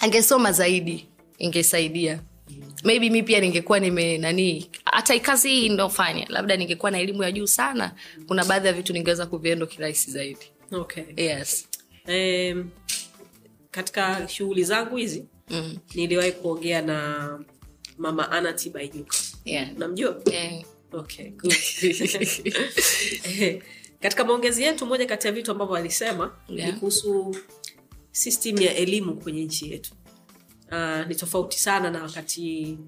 [0.00, 2.20] angesoma zaidi ingesaidia
[2.84, 7.32] maybe mi pia ningekuwa nime nani hata kazi hii ndofanya labda ningekuwa na elimu ya
[7.32, 7.94] juu sana
[8.26, 11.04] kuna baadhi ya vitu ningeweza kuviendo kirahisi zaidi okay.
[11.16, 11.68] yes
[12.08, 12.70] um,
[13.70, 15.78] katika shughuli zangu hizi mm.
[15.94, 17.40] niliwahi kuongea na
[17.98, 19.72] mama ana tibaijuka yeah.
[19.78, 20.64] namjua Yeah.
[20.92, 21.30] okay.
[23.24, 23.62] Eh,
[24.00, 26.72] katika maongezi yetu moja kati ya vitu ambavyo alisema Yeah.
[26.72, 27.36] ni kuhusu
[28.16, 29.90] system ya elimu kwenye nchi yetu.
[30.72, 32.78] Uh, ni tofauti sana na wakati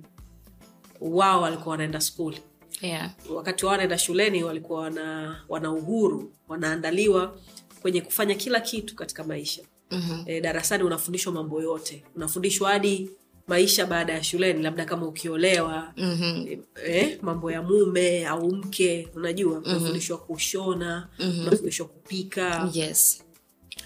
[1.00, 2.38] wao walikuwa wanaenda skuli
[2.80, 3.10] Yeah.
[3.34, 7.38] wakati wao wanaenda shuleni walikuwa wana, wana uhuru wanaandaliwa
[7.82, 9.62] kwenye kufanya kila kitu katika maisha.
[9.90, 10.22] Mhm.
[10.26, 12.04] e, darasani unafundishwa mambo yote.
[12.16, 13.10] Unafundishwa hadi
[13.46, 16.46] maisha baada ya shuleni labda kama ukiolewa mm-hmm.
[16.86, 22.70] eh, mambo ya mume au mke unajua unafundishwa kushona unafundishwa kupika.
[22.72, 23.22] Yes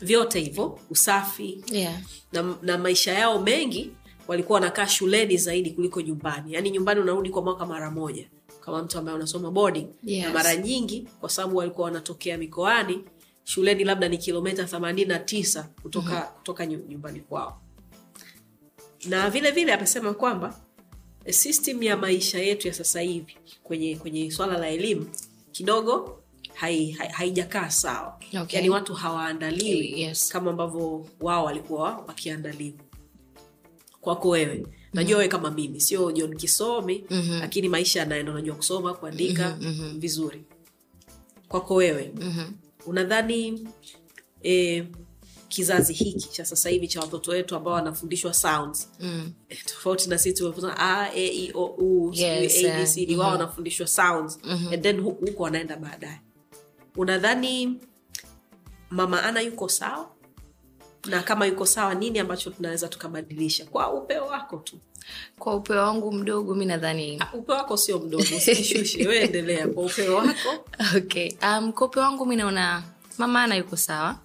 [0.02, 2.00] vyote hivyo usafi yeah.
[2.32, 3.90] na, na maisha yao mengi
[4.28, 8.28] walikuwa wanakaa shuleni zaidi kuliko nyumbani yaani nyumbani unarudi kwa mwaka mara moja
[8.60, 10.24] kama mtu ambaye unasoma boarding Yes.
[10.24, 13.04] na mara nyingi kwa sababu walikuwa wanatokea mikoani
[13.44, 17.60] shuleni labda ni kilomita themanini na tisa kutoka, kutoka nyumbani kwao
[19.08, 20.60] na vile vile amesema kwamba
[21.24, 25.06] eh, system ya maisha yetu ya sasa hivi kwenye kwenye swala la elimu
[25.52, 26.21] kidogo
[26.62, 28.56] hai- hai- haijakaa sawa Okay.
[28.56, 30.28] yani watu hawaandaliwi Yes.
[30.28, 32.78] kama ambavyo wao walikuwa wakiandaliwa
[34.00, 37.38] kwako wewe najua wewe kama mimi sio john kisomi Mhm.
[37.40, 40.44] lakini maisha yanaenda unajua kusoma kuandika Mhm, vizuri
[41.48, 42.44] kwako wewe Mhm.
[42.86, 43.68] unadhani
[44.42, 44.84] eh,
[45.48, 49.32] kizazi hiki cha sasa hivi cha watoto wetu ambao wanafundishwa sounds Mm.
[49.48, 52.52] eh, tofauti na sisi tumefunza a e i o u Yes,
[52.94, 54.72] sijui, eh, wao wanafundishwa sounds Mhm.
[54.72, 56.20] and then hu- huko wanaenda baadaye
[56.96, 57.80] unadhani
[58.90, 60.08] mama ana yuko sawa?
[61.06, 63.64] Na kama yuko sawa nini ambacho tunaweza tukabadilisha?
[63.64, 64.78] Kwa upeo wako tu.
[65.38, 69.84] Kwa upeo wangu mdogo mi nadhani Ah, upeo wako sio mdogo usishushe we endelea kwa
[69.84, 70.64] upeo wako.
[70.96, 72.82] Okay um, kwa upeo wangu mi naona
[73.18, 74.18] mama ana yuko sawa.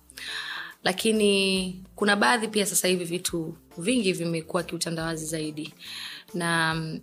[0.83, 5.73] Lakini kuna baadhi pia sasa hivi vitu vingi vimekuwa kiutandawazi zaidi.
[6.33, 6.99] Na mm,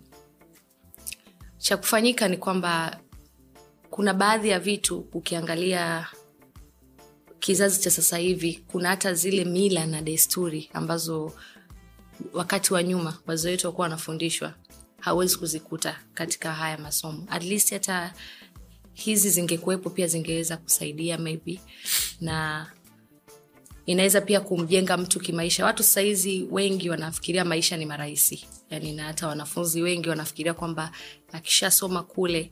[1.57, 2.99] cha kufanyika ni kwamba
[3.95, 6.07] kuna baadhi ya vitu ukiangalia
[7.39, 11.33] kizazi cha sasa hivi kuna hata zile mila na desturi ambazo
[12.33, 14.53] wakati wa nyuma wazee wetu wakuwa wanafundishwa
[14.99, 17.25] hawezi kuzikuta katika haya masomo.
[17.29, 18.13] At least hata
[18.93, 21.59] hizi zingekuwepo pia zingeweza kusaidia maybe
[22.21, 22.67] na
[23.85, 25.65] inaweza pia kumjenga mtu kimaisha.
[25.65, 28.45] Watu sahizi wengi wanafikiria maisha ni marahisi.
[28.69, 30.91] Yani na hata wanafunzi wengi wanafikiria kwamba
[31.31, 32.51] akishasoma kule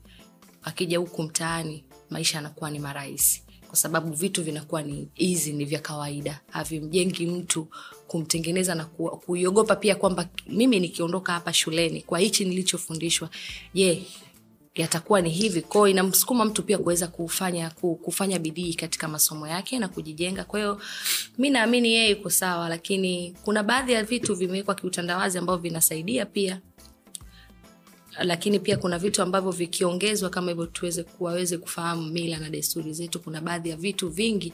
[0.63, 3.43] akija huku mtaani maisha yanakuwa ni marahisi.
[3.67, 6.41] Kwa sababu vitu vinakuwa ni easy ni vya kawaida.
[6.51, 7.67] Havimjengi mtu
[8.07, 13.29] kumtengeneza na ku- kuiogopa pia kwamba mimi nikiondoka hapa shuleni kwa hichi nilichofundishwa
[13.73, 14.03] je
[14.75, 15.61] yatakuwa ni hivi?
[15.61, 20.43] Kwao inamsukuma mtu pia kuweza kufanya ku- kufanya bidii katika masomo yake na kujijenga.
[20.43, 20.81] Kwa hiyo
[21.37, 26.61] mi naamini yeye yuko sawa lakini kuna baadhi ya vitu vimewekwa kiutandawazi ambavyo vinasaidia pia
[28.23, 33.19] lakini pia kuna vitu ambavyo vikiongezwa kama hivyo tuweze waweze kufahamu mila na desturi zetu
[33.19, 34.53] kuna baadhi ya vitu vingi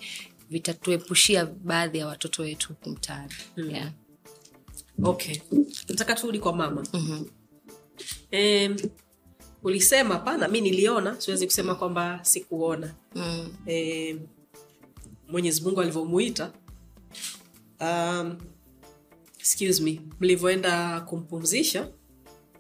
[0.50, 3.92] vitatuepushia baadhi ya watoto wetu huku mtaani yeah.
[5.04, 5.38] okay
[5.90, 7.24] nataka turudi kwa mama Mhm.
[8.32, 8.78] Em,
[9.64, 13.54] ulisema pana mi niliona siwezi kusema kwamba sikuona Mm.
[13.66, 14.20] Em,
[15.28, 16.52] mwenyezi mungu alivyomuita
[17.82, 18.38] um,
[19.40, 21.88] excuse me mlivyoenda kumpumzisha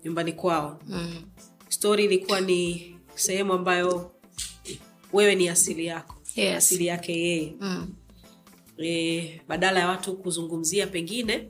[0.05, 1.15] nyumbani kwao Mm.
[1.69, 4.11] stori ilikuwa ni sehemu ambayo
[5.13, 6.55] wewe ni asili yako Yes.
[6.57, 7.87] asili yake yeye Mm.
[8.83, 11.49] e, badala ya watu kuzungumzia pengine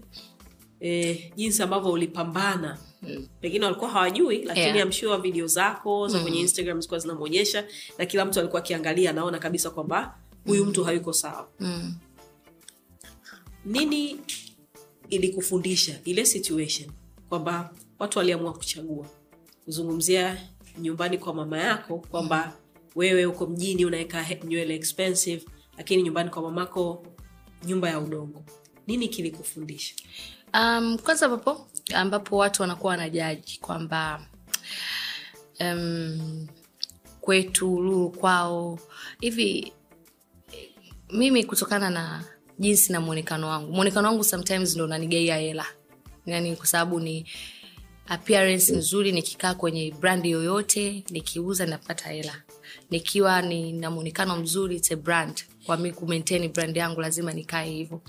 [0.82, 3.28] e, jinsi ambavyo ulipambana mm.
[3.42, 4.82] pengine walikuwa hawajui lakini Yeah.
[4.82, 9.70] amshua video zako za kwenye instagram zilikuwa zinamwonyesha na kila mtu alikuwa akiangalia anaona kabisa
[9.70, 11.96] kwamba huyu mtu hayuko sawa Mm.
[13.66, 14.20] nini
[15.10, 16.90] ilikufundisha ile situation
[17.30, 19.08] kwamba watu waliamua kuchagua.
[19.66, 20.38] Kuzungumzia
[20.80, 22.54] nyumbani kwa mama yako kwamba
[22.96, 25.46] wewe uko mjini unaweka nywele expensive
[25.78, 27.06] lakini nyumbani kwa mamako
[27.66, 28.44] nyumba ya udongo.
[28.88, 29.96] Nini kilikufundisha?
[30.54, 34.26] Um, kwanza papo ambapo watu wanakuwa wanajaji kwamba
[35.60, 36.48] um,
[37.22, 38.80] kwetu lulu kwao
[39.20, 39.74] hivi
[41.12, 42.24] mimi kutokana na
[42.60, 43.72] jinsi na mwonekano wangu.
[43.72, 45.66] Mwonekano wangu sometimes ndo unanigaia hela.
[46.26, 47.26] Yani kwa sababu ni
[48.10, 52.42] appearance nzuri nikikaa kwenye brandi yoyote nikiuza napata hela.
[52.92, 55.44] Nikiwa nina mwonekano mzuri it's a brand.
[55.66, 58.02] Kwa mi kumaintain brand yangu lazima nikae hivyo.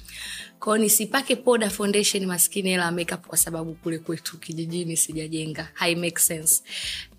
[0.60, 5.68] Kwao nisipake poda foundation maskini hela makeup kwa sababu kule kwetu kijijini sijajenga.
[5.74, 6.62] Hai make sense.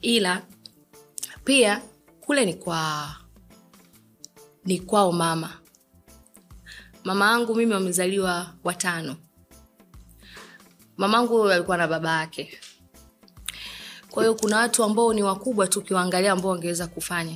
[0.01, 0.41] Ila
[1.43, 1.81] pia
[2.21, 3.15] kule ni kwa
[4.65, 5.57] ni kwao mama.
[7.03, 9.15] Mama yangu mimi wamezaliwa watano.
[10.97, 12.59] Mamangu alikuwa na baba yake
[14.11, 17.35] kwa hiyo kuna watu ambao ni wakubwa tu ukiwaangalia ambao wangeweza kufanya.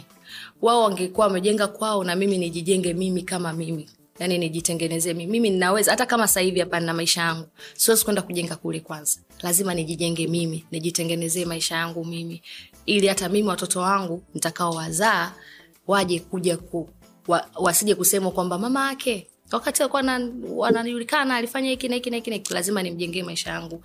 [0.61, 3.89] Wao wangekuwa wamejenga kwao na mimi nijijenge mimi kama mimi.
[4.19, 5.31] Yani nijitengenezee mimi.
[5.31, 7.47] Mimi ninaweza hata kama sasa hapa nina maisha yangu.
[7.73, 9.19] Siwezi kwenda kujenga kule kwanza.
[9.41, 12.41] Lazima nijijenge mimi nijitengenezee maisha yangu mimi.
[12.85, 15.31] Ili hata mimi watoto wangu nitakao wazaa
[15.87, 16.89] waje kuja ku,
[17.27, 20.19] wa, wasije kusema kwamba mama yake wakati alikuwa
[20.49, 23.83] wanajulikana alifanya hiki na hiki na hiki lazima nimjengee maisha yangu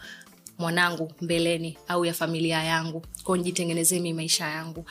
[0.61, 4.85] mwanangu mbeleni au ya familia yangu kwao nijitengenezee mi maisha yangu.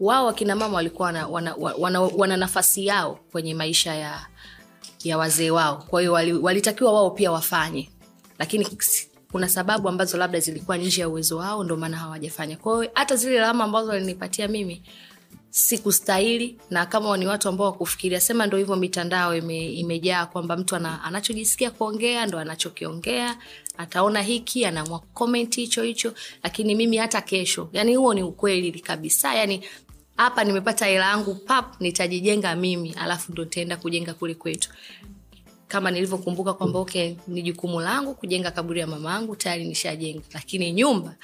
[0.00, 4.26] Wao wakina mama walikuwa wana, wana, wana, wana nafasi yao kwenye maisha ya
[5.04, 5.76] ya wazee wao.
[5.88, 6.32] Kwa hiyo wali-
[6.92, 7.90] wao pia wafanye.
[8.38, 8.66] Lakini
[9.32, 12.56] kuna sababu ambazo labda zilikuwa nje ya uwezo wao ndio maana hawajafanya.
[12.56, 14.82] Kwa hiyo hata zile lawama ambazo walinipatia mimi
[15.50, 16.56] sikustahili.
[16.70, 21.02] Na kama ni watu ambao wakufikiria sema ndo hivyo mitandao ime, imejaa kwamba mtu ana,
[21.04, 23.36] anachojisikia kuongea ndo anachokiongea
[23.78, 26.12] ataona hiki anaamua comment hicho hicho
[26.42, 27.68] lakini mimi hata kesho.
[27.72, 29.34] Yani huo ni ukweli kabisa.
[29.34, 29.64] Yani
[30.16, 34.70] hapa nimepata hela yangu pap nitajijenga mimi alafu ndo nitaenda kujenga kule kwetu.
[35.68, 40.22] Kama nilivyokumbuka kwamba okay ni jukumu langu kujenga kaburi ya mama yangu tayari nishajenga.
[40.34, 41.14] Lakini nyumba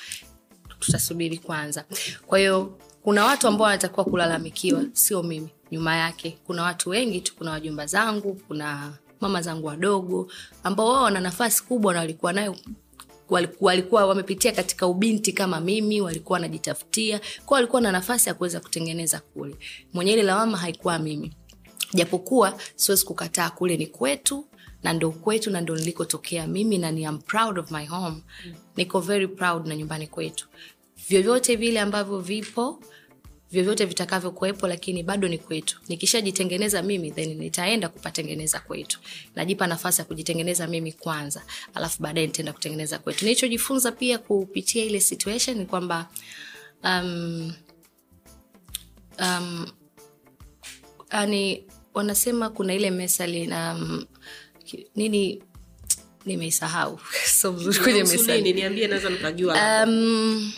[0.78, 1.84] tutasubiri kwanza.
[2.26, 6.38] Kwa hiyo kuna watu ambao wanatakiwa kulalamikiwa sio mimi nyuma yake.
[6.46, 8.92] Kuna watu wengi tu kuna wajumba zangu kuna
[9.22, 10.32] mama zangu wadogo
[10.64, 12.56] ambao wao wana nafasi kubwa na walikuwa nayo
[13.60, 19.20] walikuwa, wamepitia katika ubinti kama mimi walikuwa wanajitafutia kwao walikuwa na nafasi ya kuweza kutengeneza
[19.20, 19.56] kule.
[19.92, 21.32] Mwenye ile lawama haikuwa mimi.
[21.94, 24.44] Japokuwa siwezi kukataa kule ni kwetu
[24.82, 28.22] na ndo kwetu na ndo nilikotokea mimi na ni am proud of my home.
[28.76, 30.48] Niko very proud na nyumbani kwetu.
[31.08, 32.80] Vyovyote vile ambavyo vipo
[33.52, 35.80] vyovyote vitakavyokuwepo lakini bado ni kwetu.
[35.88, 39.00] Nikishajitengeneza mimi then nitaenda kupatengeneza kwetu.
[39.34, 41.42] Najipa nafasi ya kujitengeneza mimi kwanza
[41.74, 43.24] alafu baadaye nitaenda kutengeneza kwetu.
[43.24, 46.08] Nilichojifunza pia kupitia ile situation ni kwamba
[46.84, 47.52] um,
[49.20, 49.66] um,
[51.10, 54.04] ani wanasema kuna ile mesali na um,
[54.96, 55.42] nini
[56.26, 57.00] nimeisahau
[57.40, 60.52] so mzuri kwenye niambie naweza nikajua um,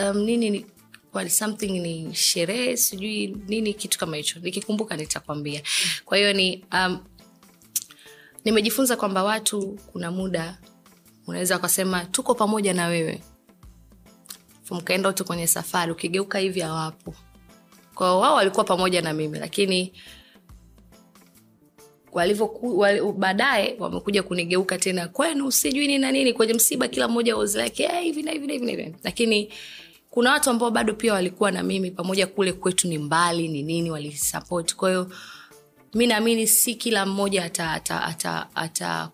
[0.00, 0.66] um, nini
[1.14, 4.40] ni something ni sherehe sijui nini kitu kama hicho.
[4.40, 5.62] Nikikumbuka nitakwambia.
[6.04, 6.98] Kwa hiyo ni um,
[8.44, 10.58] nimejifunza kwamba watu kuna muda
[11.26, 13.22] unaweza ukasema tuko pamoja na wewe.
[14.70, 17.14] Mkaenda wote kwenye safari ukigeuka hivi hawapo.
[17.94, 19.92] Kwao wao walikuwa pamoja na mimi lakini
[23.16, 27.86] baadaye wamekuja kunigeuka tena kwenu sijui ni na nini kwenye msiba kila mmoja was like
[27.88, 28.96] hey, hivi na hivi na hivi na hivi.
[29.04, 29.52] Lakini
[30.12, 33.90] kuna watu ambao bado pia walikuwa na mimi pamoja kule kwetu ni mbali ni nini
[33.90, 34.76] walisupport.
[34.76, 35.10] Kwa hiyo
[35.94, 39.10] mi naamini si kila mmoja atakuwa ata, ata, ata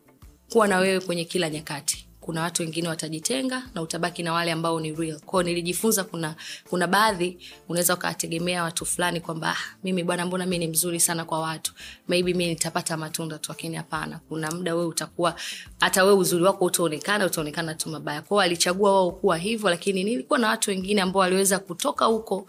[0.68, 4.93] na wewe kwenye kila nyakati kuna watu wengine watajitenga na utabaki na wale ambao ni
[4.95, 5.20] real.
[5.20, 6.35] Kwao nilijifunza kuna
[6.70, 11.24] kuna baadhi unaweza ukawategemea watu fulani kwamba ah, mimi bwana mbona mi ni mzuri sana
[11.24, 11.72] kwa watu?
[12.09, 14.20] Maybe mi nitapata matunda tu lakini hapana.
[14.29, 15.35] Kuna muda wewe utakuwa
[15.81, 18.22] hata wewe uzuri wako utaonekana utaonekana tu mabaya.
[18.22, 22.47] Kwao walichagua wao kuwa hivyo lakini nilikuwa na watu wengine ambao waliweza kutoka huko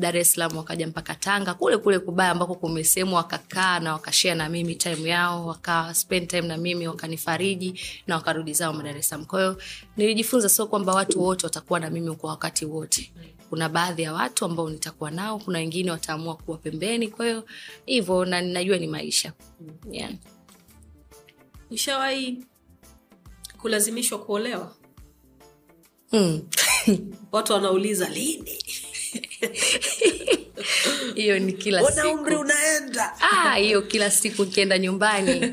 [0.00, 1.54] dar es salaam wakaja mpaka tanga.
[1.54, 6.42] Kule kule kubaya ambako kumesemwa wakakaa na wakashea na mimi time yao waka spend time
[6.48, 9.26] na mimi wakanifariji na wakarudi zao dar es salaam.
[9.26, 9.56] Kwa hiyo
[9.96, 13.12] nilijifunza sio kwamba watu wote watakuwa na mimi kwa wakati wote.
[13.50, 17.08] Kuna baadhi ya watu ambao nitakuwa nao kuna wengine wataamua kuwa pembeni.
[17.08, 17.44] Kwa hiyo
[17.86, 19.32] hivyo na ninajua ni maisha.
[19.90, 20.10] Yeah.
[21.70, 22.44] ushawahi
[23.58, 24.74] kulazimishwa kuolewa?
[26.10, 26.40] Hmm.
[27.32, 28.58] watu wanauliza lini
[31.14, 32.08] hiyo ni kila ona siku.
[32.08, 33.12] umri unaenda.
[33.20, 35.52] Ah, kila siku nikienda nyumbani.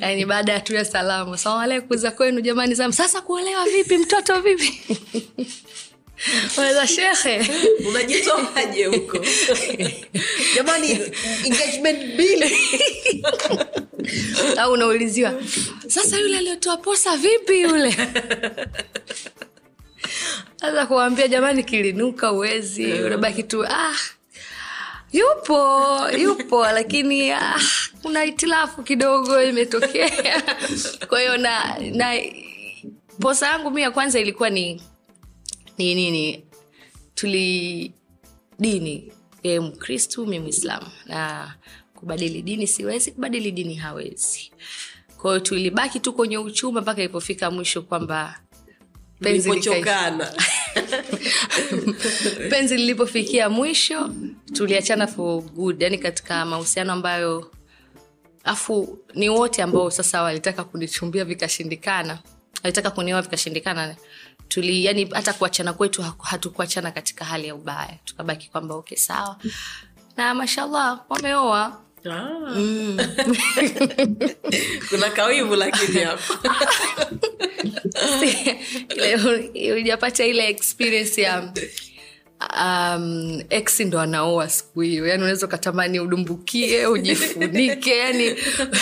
[0.00, 1.38] Yani baada ya tu ya salamu.
[1.38, 4.80] Salamu alaikum za kwenu jamani zamu sasa kuolewa vipi mtoto vipi?
[6.58, 7.50] Weza shehe
[7.88, 9.18] unajitoaje huko?
[10.56, 11.00] Jamani
[11.44, 12.50] engagement bill
[14.58, 15.42] au unauliziwa
[15.88, 17.96] sasa yule aliyotoa posa vipi yule
[20.64, 23.94] sasa kuwambia jamani kilinuka uwezi unabaki tu ah
[25.12, 27.60] yupo yupo lakini ah,
[28.02, 30.42] kuna hitilafu kidogo imetokea.
[31.08, 32.12] Kwa hiyo na, na
[33.20, 34.82] posa yangu mi ya kwanza ilikuwa ni
[35.78, 36.44] ni nini?
[37.14, 37.92] Tuli
[38.58, 39.12] dini
[39.42, 41.54] yeye mkristu mi mwislamu na
[41.94, 44.52] kubadili dini siwezi kubadili dini hawezi.
[45.16, 48.40] Kwa hiyo tulibaki tu kwenye uchumba mpaka ilipofika mwisho kwamba
[49.20, 50.32] penzi lipochokana
[52.50, 54.10] penzi lilipofikia mwisho
[54.52, 57.50] tuliachana for good yani katika mahusiano ambayo
[58.44, 62.18] afu ni wote ambao sasa walitaka kunichumbia vikashindikana
[62.62, 63.96] walitaka kunioa vikashindikana
[64.48, 67.98] tuli yani hata kuachana kwetu hatukuachana katika hali ya ubaya.
[68.04, 69.36] Tukabaki kwamba okay sawa.
[70.16, 72.56] Na mashallah wameoa Ah.
[74.88, 76.34] kuna kawivu lakini hapo.
[79.76, 81.52] Ujapata ile experience ya
[82.56, 85.06] um, x ndo anaoa siku hiyo.
[85.06, 88.34] Yani unaweza ukatamani udumbukie ujifunike yani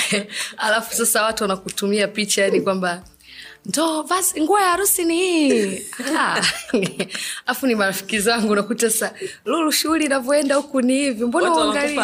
[0.57, 3.05] alafu sasa watu wanakutumia picha yani kwamba
[3.67, 5.83] ndo basi nguo ya harusi ni hii.
[7.47, 11.25] Afu ni marafiki zangu nakuta sa lulu shughuli inavyoenda huku ni hivi.
[11.25, 11.97] Mbona uangalii?"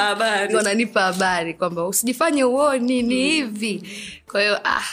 [0.57, 3.89] wananipa habari kwamba usijifanye uoni ni hivi.
[4.31, 4.85] Kwa hiyo ah,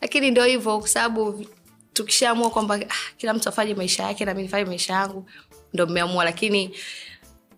[0.00, 1.46] lakini ndio hivyo kwa sababu
[1.92, 5.26] tukishaamua kwamba ah, kila mtu afanye maisha yake nami nifanye maisha yangu
[5.74, 6.24] ndo mmeamua.
[6.24, 6.76] Lakini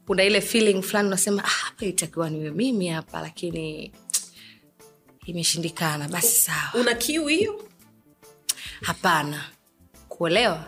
[0.07, 3.93] kuna ile feeling fulani unasema "Ah, hapa itakiwa niwe mimi hapa lakini
[5.27, 6.09] imeshindikana.
[6.09, 6.71] Basi sawa.
[6.81, 7.68] una kiu hiyo
[8.83, 9.45] hapana.
[10.09, 10.65] Kuolewa?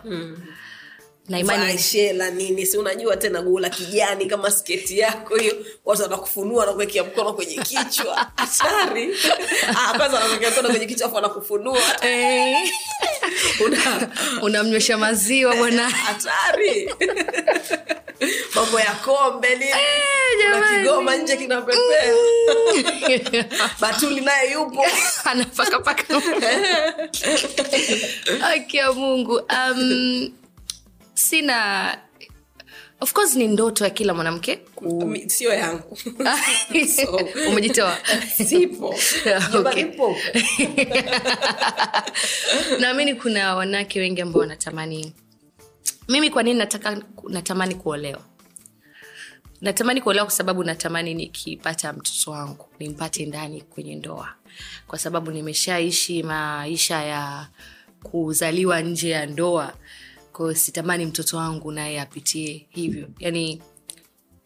[1.29, 2.65] Na imani faishela nini?
[2.65, 5.55] si unajua tena guu la kijani kama sketi yako hiyo.
[5.85, 8.15] Watu wanakufunua nakuwekea mkono kwenye kichwa.
[8.35, 9.15] Hatari.
[9.69, 11.77] Ah, kwanza wanakuwekea mkono kwenye kichwa afu wanakufunua.
[14.41, 15.89] Unamnywesha Una- maziwa bwana.
[15.89, 16.93] Hatari
[18.55, 19.65] mambo ya kombe ni
[20.83, 22.13] kigoma nje kinapepea.
[23.81, 24.85] Batuli naye yupo.
[25.25, 26.21] Anapakapaka
[28.93, 29.41] mungu.
[29.49, 30.33] Um,
[31.13, 31.97] sina
[32.99, 35.97] of course ni ndoto ya kila mwanamke ku- sio yangu.
[37.47, 37.97] Umejitoa.
[38.49, 38.95] sipo.
[39.53, 39.85] Okay.
[42.79, 45.13] naamini kuna wanawake wengi ambao wanatamani
[46.09, 48.21] mimi kwa nini nataka natamani kuolewa?
[49.61, 54.33] Natamani kuolewa kwa sababu natamani nikipata mtoto wangu nimpate ndani kwenye ndoa.
[54.87, 57.47] Kwa sababu nimeshaishi maisha ya
[58.03, 59.73] kuzaliwa nje ya ndoa
[60.33, 63.07] kwayo sitamani mtoto wangu naye apitie hivyo.
[63.19, 63.61] Yani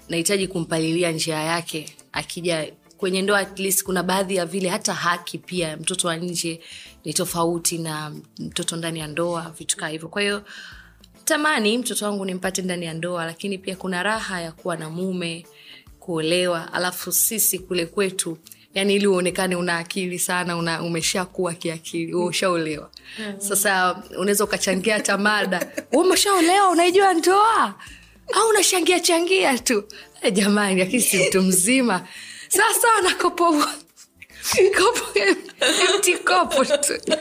[0.10, 5.38] nahitaji kumpalilia njia yake akija kwenye ndoa at least kuna baadhi ya vile hata haki
[5.38, 6.62] pia mtoto wa nje
[7.06, 10.10] ni tofauti na mtoto ndani ya ndoa vitu kaa hivyo.
[10.10, 10.44] Kwa hiyo
[11.26, 15.46] tamani mtoto wangu nimpate ndani ya ndoa lakini pia kuna raha ya kuwa na mume
[16.00, 18.38] kuolewa alafu sisi kule kwetu
[18.74, 22.90] yani ili uonekane una akili sana una, umeshakuwa kiakili ushaolewa.
[23.38, 25.72] Sasa unaweza ukachangia hata mada.
[25.92, 27.76] "Wewe umeshaolewa unaijua ndoa?
[28.34, 29.84] Au unashangia changia tu?
[30.22, 32.08] E, jamani lakini si mtu mzima.
[32.48, 33.52] Sasa wanakopo
[34.78, 35.20] kopo
[35.94, 36.94] empty kopo tu.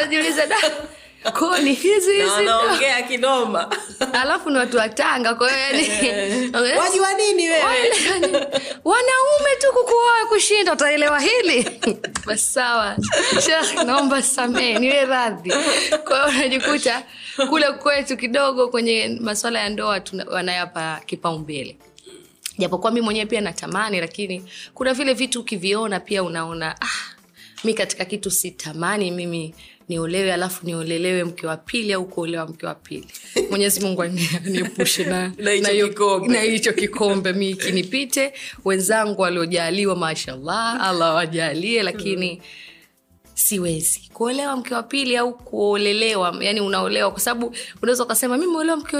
[0.00, 0.56] Najiuliza da
[1.32, 3.70] koni hizi hizi wanaongea kinoma.
[4.12, 7.90] Alafu ni watu watanga kwa hiyo yani wajua nini wewe?
[8.84, 11.70] Wanaume tu kukuoa kushinda utaelewa hili?
[12.26, 12.96] Basi sawa.
[13.86, 15.52] Naomba samee niwe radhi.
[16.04, 17.02] Kwa hiyo unajikuta
[17.48, 21.76] kule kwetu kidogo kwenye maswala ya ndoa wanayapa kipaumbele.
[22.58, 27.15] Japokuwa mi mwenyewe pia natamani lakini kuna vile vitu ukiviona pia unaona ah,
[27.66, 29.54] mi katika kitu sitamani mimi
[29.88, 33.06] niolewe alafu niolelewe mke wa pili au kuolewa mke wa pili.
[33.50, 35.50] Mwenyezi mungu aniepushe na Na
[36.40, 37.32] hicho na kikombe.
[37.32, 38.32] mi kinipite.
[38.64, 42.42] Wenzangu waliojaliwa mashallah allah wajalie lakini
[43.34, 44.10] siwezi.
[44.12, 48.96] Kuolewa mke wa pili au kuolelewa yani unaolewa kwa sababu unaweza ukasema mi meolewa mke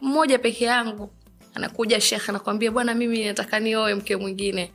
[0.00, 1.10] mmoja peke yangu.
[1.54, 4.70] Anakuja shekh anakwambia bwana mimi nataka nioe mke mwingine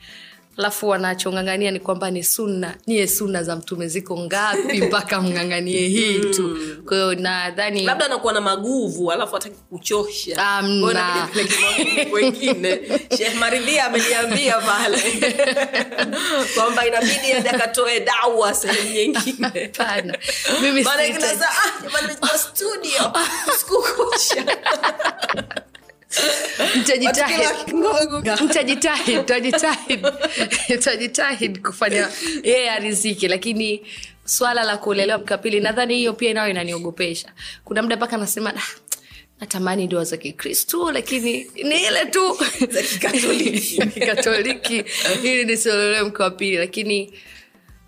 [0.57, 2.75] alafu wanachongangania ni kwamba ni sunna.
[2.87, 6.57] Nyie sunna za mtume ziko ngapi mpaka mng'ang'anie hii tu?
[6.85, 10.35] Kwahiyo nadhani labda anakuwa na maguvu alafu ataki kuchosha.
[11.83, 12.79] Maguvu wengine.
[13.17, 14.97] Shekh maridhia ameniambia pale.
[16.55, 19.71] Kwamba inabidi aje akatoe dawa sehemu nyingine.
[20.61, 20.83] Mimi
[22.21, 23.13] ah, studio.
[23.59, 24.45] Sikukucha
[30.69, 32.09] Nitajitahidi kufanya
[32.43, 33.27] yeye ariziki.
[33.27, 33.81] Lakini
[34.25, 37.31] swala la kuolelewa mkapili pili nadhani hiyo pia nayo inaniogopesha.
[37.63, 38.61] Kuna muda mpaka nasema "Ah,
[39.39, 42.37] natamani ndoa za kikristu lakini ni ile tu.
[43.93, 44.83] Kikatoliki.
[45.23, 46.57] Ili nisiolewe mke wa pili.
[46.57, 47.13] Lakini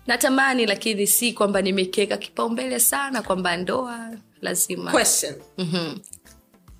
[0.06, 4.10] natamani lakini si kwamba nimekeka kipaumbele sana kwamba ndoa
[4.42, 4.90] lazima.
[4.90, 5.34] Question.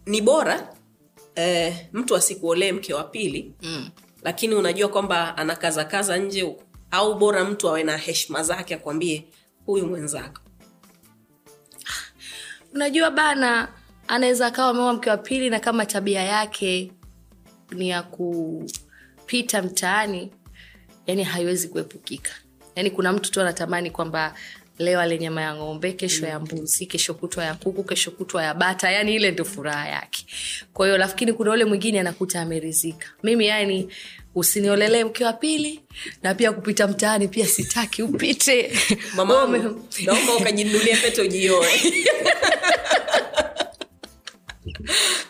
[0.07, 0.75] Ni bora
[1.39, 3.91] eh, mtu asikuolee mke wa pili Mm.
[4.23, 6.63] lakini unajua kwamba anakazakaza nje huko.
[6.91, 9.25] Au bora mtu awe na heshima zake akwambie
[9.67, 10.43] huyu mwenzako.
[12.75, 13.69] Unajua bana
[14.09, 16.93] anaweza akawa ameoa mke wa pili na kama tabia yake
[17.71, 20.33] ni ya kupita mtaani
[21.07, 22.31] yani haiwezi kuepukika.
[22.77, 24.35] Yani kuna mtu tu anatamani kwamba
[24.79, 28.55] leo ale nyama ya ng'ombe kesho ya mbuzi kesho kutwa ya kuku kesho kutwa ya
[28.55, 28.91] bata.
[28.91, 30.27] Yani ile ndio furaha yake.
[30.73, 33.89] Kwa hiyo lakini kuna ule mwingine anakuta amerizika mimi yani
[34.35, 35.81] usiniolelee mke wa pili
[36.23, 38.79] na pia kupita mtaani pia sitaki upite.
[39.17, 39.35] Mama
[40.05, 41.69] naomba ukajinunulie pete ujioe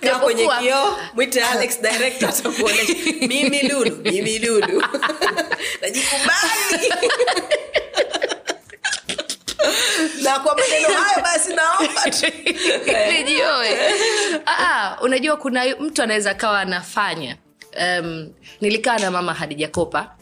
[0.00, 2.94] kaa kwenye kioo mwite alex director atakuonesha
[3.28, 4.82] mimi lulu mimi lulu
[5.82, 6.92] najikubali
[10.22, 12.26] na kwa maneno hayo basi naomba tu.
[14.46, 17.36] Ah, unajua kuna mtu anaweza kawa anafanya.
[17.80, 20.14] Um, nilikaa na mama hadijakopa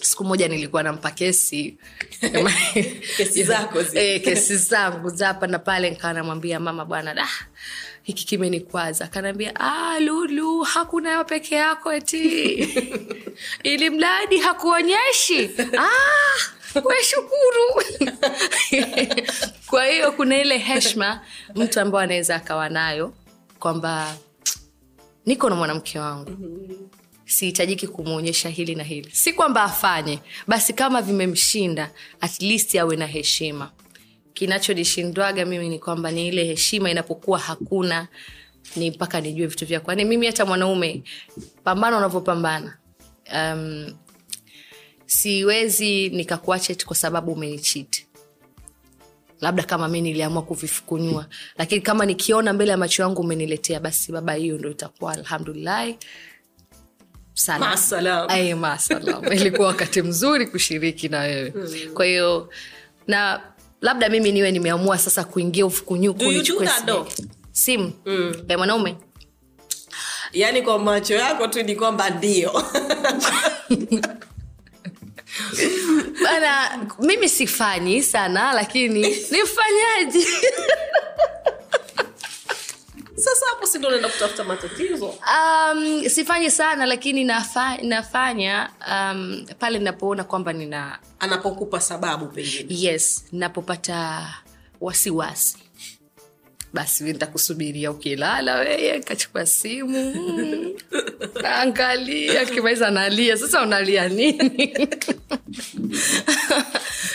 [0.00, 1.78] siku moja nilikuwa nampa kesi.
[3.16, 5.90] Kesi zako e, kesi zangu za hapa na pale.
[5.90, 7.28] Nikawa namwambia mama bwana da
[8.02, 9.04] hiki kimenikwaza.
[9.04, 12.52] Akanaambia "Ah, lulu hakuna peke yako eti.
[13.62, 15.50] Ili mradi hakuonyeshi.
[15.78, 15.88] Ah,
[16.74, 16.94] we
[19.66, 21.20] kwa hiyo kuna ile heshma
[21.54, 23.12] mtu ambao anaweza akawa nayo
[23.58, 24.16] kwamba
[25.26, 26.30] niko na mwanamke wangu.
[27.26, 29.10] Sihitajiki kumwonyesha hili na hili.
[29.12, 33.70] Si kwamba afanye basi kama vimemshinda at least awe na heshima.
[34.34, 38.08] Kinachonishindwaga mimi ni kwamba ni ile heshima inapokuwa hakuna
[38.76, 41.02] ni mpaka nijue vitu vyako yani mimi hata mwanaume
[41.64, 42.76] pambana unavyopambana.
[43.34, 43.94] Um,
[45.14, 48.06] siwezi nikakuacha kwa sababu umenichiti
[49.40, 51.26] labda kama mi niliamua kuvifukunyua
[51.58, 55.98] lakini kama nikiona mbele ya macho yangu umeniletea basi baba hiyo ndo itakuwa alhamdulillahi
[59.36, 61.52] ilikuwa wakati mzuri kushiriki na wewe.
[61.94, 62.48] Kwa hiyo
[63.06, 63.40] na
[63.80, 67.06] labda mimi niwe nimeamua sasa kuingia ufukunyuku simu.
[67.52, 67.92] simu
[68.48, 68.96] ya mwanaume?
[70.32, 72.52] Yaani kwa macho yako tu ni kwamba ndio
[76.24, 80.26] bana mimi sifanyi sana lakini nifanyaji
[83.16, 85.06] sasa hapo si ndo naenda kutafuta matatizo?
[85.06, 92.66] Um, sifanyi sana lakini nafa, nafanya um, pale napoona kwamba nina anapokupa sababu pengine.
[92.68, 94.26] Yes napopata
[94.80, 95.58] wasiwasi
[96.74, 100.14] basi nitakusubiria ukilala weye kachukua simu.
[101.42, 103.36] Naangalia kimaliza nalia.
[103.36, 104.76] Sasa unalia nini?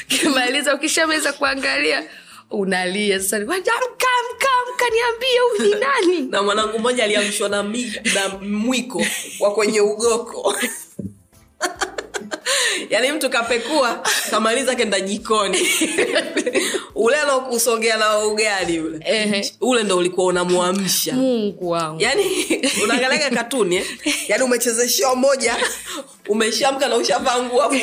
[0.08, 2.04] Kimaliza ukishamaliza kuangalia
[2.52, 3.20] unalia.
[3.20, 6.22] Sasa amka amka amka niambie huyu ni nani?
[6.32, 9.06] Na mwanangu mmoja aliamshwa na, na mwiko
[9.40, 10.56] wa kwenye ugoko
[12.90, 15.58] yaani mtu kapekua kamaliza kenda jikoni.
[16.96, 19.52] Ule alokusongea na ugali ule Ehe.
[19.62, 21.14] ule ndo ulikuwa unamwamsha.
[21.14, 22.02] Mungu wangu.
[22.02, 22.24] Yaani
[22.84, 23.86] unaangaliaga katuni eh?
[24.30, 25.58] yaani umechezeshia moja
[26.28, 27.74] umeshamka na ushavaa nguo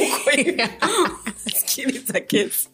[1.57, 2.68] sikiliza kesi.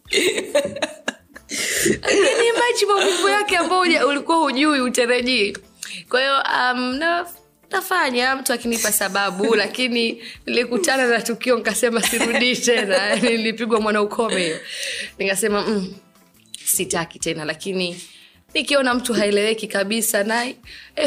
[2.03, 5.57] Lakini machi maumivu yake ambao ulikuwa hujui utarajii
[6.09, 7.27] kwa hiyo um, na
[7.73, 14.59] nafanya mtu akinipa sababu lakini nilikutana na tukio nikasema sirudii tena nilipigwa mwana ukome hiyo
[15.19, 15.95] nikasema mm,
[16.65, 18.01] sitaki tena lakini
[18.55, 20.47] nikiona mtu haeleweki kabisa na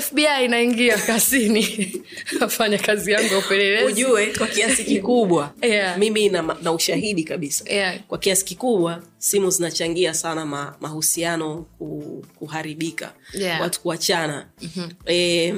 [0.02, 1.94] fbi inaingia kasini
[2.42, 5.98] afanya kazi yangu ya upelelezi ujue kwa kiasi kikubwa Yeah.
[5.98, 8.00] mimi na, na ushahidi kabisa Yeah.
[8.00, 11.66] kwa kiasi kikubwa simu zinachangia sana ma, mahusiano
[12.40, 13.62] kuharibika Yeah.
[13.62, 14.92] watu kuachana mm-hmm.
[15.08, 15.54] e,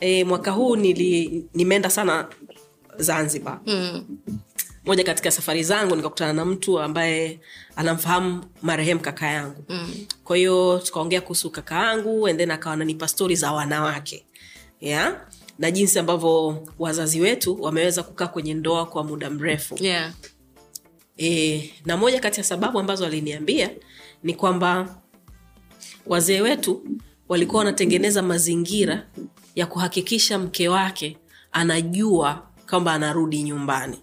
[0.00, 2.28] e, mwaka huu nili nimeenda sana
[2.98, 4.18] zanzibar mm.
[4.84, 7.40] moja katika safari zangu nikakutana na mtu ambaye
[7.76, 9.94] anamfahamu marehemu kaka yangu mm.
[10.24, 14.26] kwa hiyo tukaongea kuhusu kaka yangu and then akawa nanipa stori za wanawake
[14.80, 15.26] yeah?
[15.58, 20.12] na jinsi ambavyo wazazi wetu wameweza kukaa kwenye ndoa kwa muda mrefu yeah.
[21.18, 23.70] e, na moja kati ya sababu ambazo aliniambia
[24.22, 24.96] ni kwamba
[26.06, 26.82] wazee wetu
[27.28, 29.06] walikuwa wanatengeneza mazingira
[29.58, 31.16] ya kuhakikisha mke wake
[31.52, 33.98] anajua kwamba anarudi nyumbani.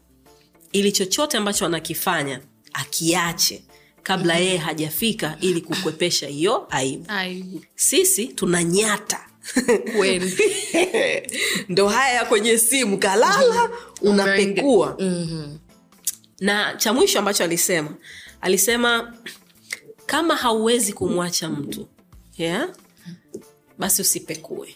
[0.72, 2.41] Ili chochote ambacho anakifanya
[2.74, 3.64] akiache
[4.03, 7.06] kabla yeye hajafika ili kukwepesha hiyo aibu.
[7.76, 9.20] Sisi tuna nyata.
[11.70, 12.97] Ndo haya kwenye simu.
[12.97, 13.70] Kalala
[14.01, 14.97] unapekua.
[14.99, 15.58] Mhm.
[16.39, 17.95] na cha mwisho ambacho alisema
[18.41, 19.14] alisema
[20.06, 21.88] kama hauwezi kumwacha mtu
[22.38, 22.70] yeah?
[23.78, 24.76] basi usipekue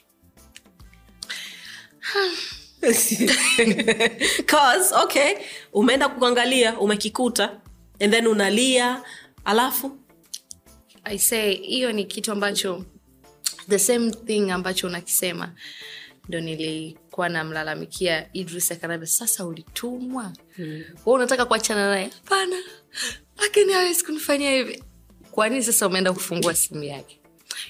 [4.46, 5.34] 'Cause, okay
[5.74, 7.60] umeenda kuangalia umekikuta
[8.00, 9.04] and then unalia
[9.46, 9.98] alafu?
[11.04, 12.86] I say hiyo ni kitu ambacho
[13.70, 15.54] the same thing ambacho unakisema.
[16.30, 20.32] Ndo nilikuwa namlalamikia idris akanaambia sasa ulitumwa?
[20.56, 20.84] Hmm.
[21.06, 22.10] wa unataka kuachana naye?
[22.24, 22.56] Hapana
[23.42, 24.84] lakini awezi kunifanyia hivi.
[25.32, 27.20] Kwa nini sasa umeenda kufungua simu yake?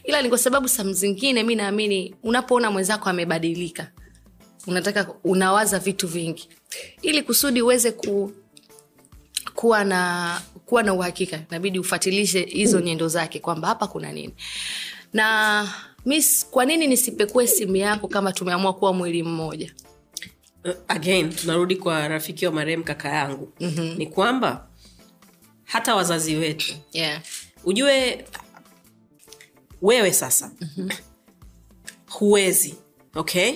[0.04, 3.92] Ila ni kwa sababu sam zingine mi naamini unapoona mwenzako amebadilika
[4.68, 6.50] unataka unawaza vitu vingi
[7.02, 8.32] ili kusudi uweze ku
[9.56, 14.34] kuwa na kuwa na uhakika inabidi ufuatilishe hizo nyendo zake kwamba hapa kuna nini
[15.14, 15.68] na
[16.06, 19.74] mis kwa nini nisipekue simu yako kama tumeamua kuwa mwili mmoja
[20.66, 23.96] uh, again tunarudi kwa rafiki wa marehemu kaka yangu mm-hmm.
[23.98, 24.68] ni kwamba
[25.64, 27.22] hata wazazi wetu yeah.
[27.64, 28.26] ujue
[29.82, 30.90] wewe sasa mm-hmm.
[32.10, 32.76] huwezi
[33.16, 33.54] okay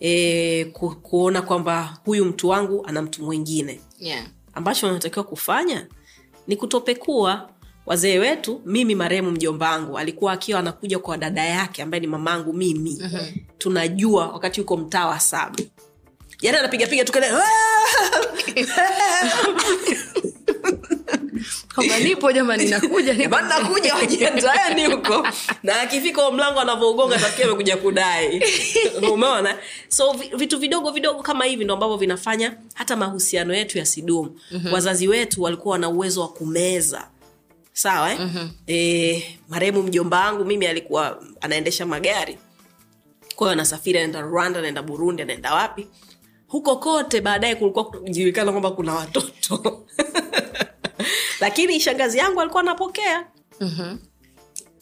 [0.00, 4.26] e, ku, kuona kwamba huyu mtu wangu ana mtu mwingine Yeah.
[4.54, 5.86] ambacho unatakiwa kufanya
[6.46, 7.50] ni kutopekua
[7.86, 12.52] wazee wetu mimi marehemu mjomba wangu alikuwa akiwa anakuja kwa dada yake ambaye ni mamangu
[12.52, 13.26] mimi mm-hmm.
[13.58, 15.58] tunajua wakati yuko mtaa wa saba
[16.42, 17.26] yani anapigapiga tukale
[21.74, 23.14] kwamba nipo jamani nakuja.
[23.14, 25.28] Jamani, nakuja wajiandaeni huko.
[25.62, 28.42] Na akifika huo mlango anavyougonga tafikia amekuja kudai.
[29.12, 29.58] Umeona?
[29.88, 34.40] So vitu vidogo vidogo kama hivi ndo ambavyo vinafanya hata mahusiano yetu yasidumu.
[34.50, 34.72] Mm-hmm.
[34.72, 37.08] wazazi wetu walikuwa wana uwezo wa kumeza.
[37.72, 38.18] Sawa eh?
[38.20, 38.50] mm-hmm.
[38.68, 42.38] e, marehemu mjomba wangu mimi alikuwa anaendesha magari.
[43.36, 45.86] Kwa anasafiri anaenda rwanda anaenda burundi anaenda wapi?
[46.48, 49.84] Huko kote baadaye kulikuwa kujulikana kwamba kuna watoto
[51.40, 53.26] lakini shangazi yangu alikuwa anapokea.
[53.60, 53.96] Mhm.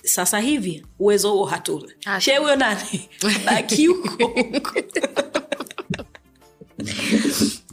[0.03, 1.89] sasa hivi uwezo huo hatuna.
[1.89, 2.21] Hatuna.
[2.21, 3.09] she huyo nani?
[3.47, 4.83] Baki huko huko.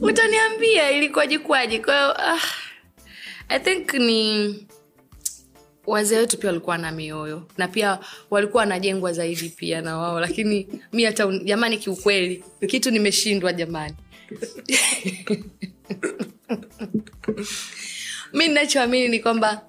[0.00, 2.42] utaniambia ilikuwaje kwaje kwahiyo uh,
[3.48, 4.66] i think ni
[5.86, 7.42] wazee wetu pia walikuwa na mioyo.
[7.58, 7.98] Na pia
[8.30, 10.20] walikuwa wanajengwa zaidi pia na wao.
[10.20, 13.94] Lakini mi hata jamani kiukweli kitu nimeshindwa jamani
[18.32, 19.62] mi nachoamini ni kwamba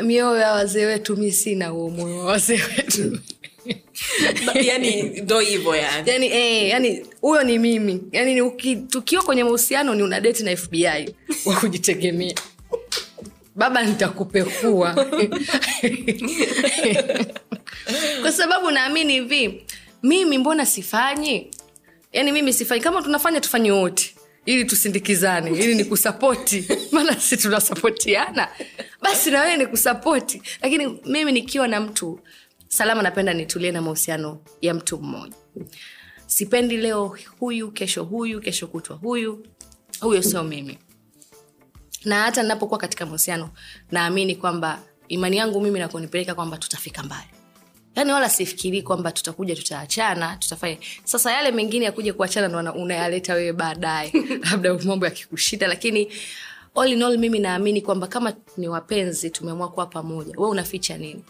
[0.00, 3.18] mioyo ya wazee wetu mi sina huo moyo wa wazee wetu.
[4.62, 6.10] Yani ndo hivo yani.
[6.10, 8.02] Yani eh, yani huyo ni mimi.
[8.12, 10.84] Yani uki, tukiwa kwenye mahusiano ni una deti na fbi
[11.46, 12.34] wa kujitegemea.
[13.54, 14.94] Baba nitakupekua
[18.22, 19.64] kwa sababu naamini hivi
[20.02, 21.50] mimi mbona sifanyi?
[22.12, 22.80] Yani mimi sifanyi.
[22.80, 24.15] Kama tunafanya tufanye wote
[24.46, 28.48] ili tusindikizane ili ni kusapoti maana si tunasapotiana.
[29.02, 30.42] Basi na wewe ni kusapoti.
[30.62, 32.20] Lakini mimi nikiwa na mtu
[32.68, 35.34] salama napenda nitulie na mahusiano ya mtu mmoja.
[36.26, 39.46] Sipendi leo huyu kesho huyu kesho kutwa huyu.
[40.00, 40.78] Huyo sio mimi.
[42.04, 43.50] Na hata ninapokuwa katika mahusiano
[43.90, 47.35] naamini kwamba imani yangu mimi nakunipeleka kwamba tutafika mbali
[47.96, 50.76] yaani wala sifikirii kwamba tutakuja tutaachana tutafanya.
[51.04, 54.12] Sasa yale mengine ya kuja kuachana ndo unayaleta wewe baadaye.
[54.50, 56.08] Labda mambo yakikushinda lakini
[56.74, 60.34] all in all mimi naamini kwamba kama ni wapenzi tumeamua kuwa pamoja.
[60.36, 61.24] We unaficha nini?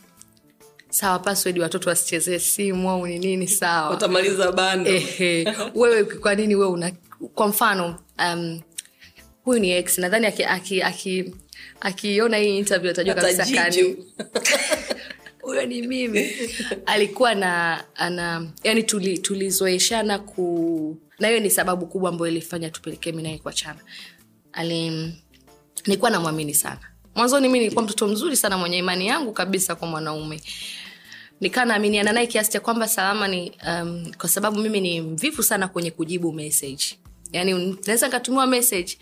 [0.90, 3.48] Sawa password watoto wasichezee simu au ni nini?
[3.48, 3.90] Sawa.
[3.96, 4.90] Utamaliza bando.
[4.90, 6.92] Ehe, wewe kwa nini wewe una
[7.34, 8.60] kwa mfano um,
[9.44, 11.34] huyu ni x nadhani aki, aki, aki
[11.80, 13.96] akiona hii interview atajua kabisa kani
[15.46, 16.30] huyo ni mimi.
[16.86, 23.12] Alikuwa na ana yani tuli, tulizoeshana ku na hiyo ni sababu kubwa ambayo ilifanya tupelekee
[23.12, 23.80] mi naye kuachana.
[24.52, 25.12] Ali
[25.86, 26.80] nilikuwa namwamini sana.
[27.14, 30.40] Mwanzoni mi nilikuwa mtoto mzuri sana mwenye imani yangu kabisa kwa mwanaume.
[31.40, 35.68] Nikaa naaminiana naye kiasi cha kwamba salama ni um, kwa sababu mimi ni mvivu sana
[35.68, 36.84] kwenye kujibu message.
[37.32, 38.98] Yani naweza nikatumiwa message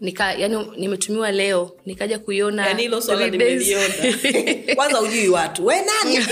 [0.00, 3.94] nika yani nimetumiwa leo nikaja kuiona yani hilo swala nimeliona.
[4.74, 5.66] Kwanza ujui watu.
[5.66, 6.18] We nani?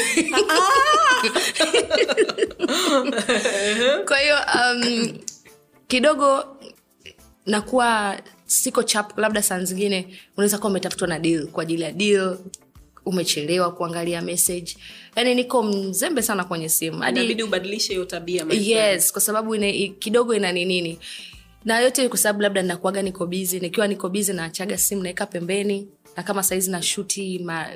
[4.09, 5.19] Kwa hiyo um,
[5.89, 6.45] kidogo
[7.47, 12.39] nakuwa siko chap labda saa zingine unaweza kuwa umetafutwa na deal kwa ajili ya deal
[13.07, 14.77] umechelewa kuangalia message.
[15.17, 16.99] Yani niko mzembe sana kwenye simu.
[16.99, 20.99] Hadi ubadilishe hiyo tabia yes kwa sababu ine, kidogo ina ninini
[21.67, 25.89] na yote kwa sababu labda nakuaga niko bizi nikiwa niko bizi naachaga simu naweka pembeni.
[26.17, 27.69] Na kama saizi na shuti ma,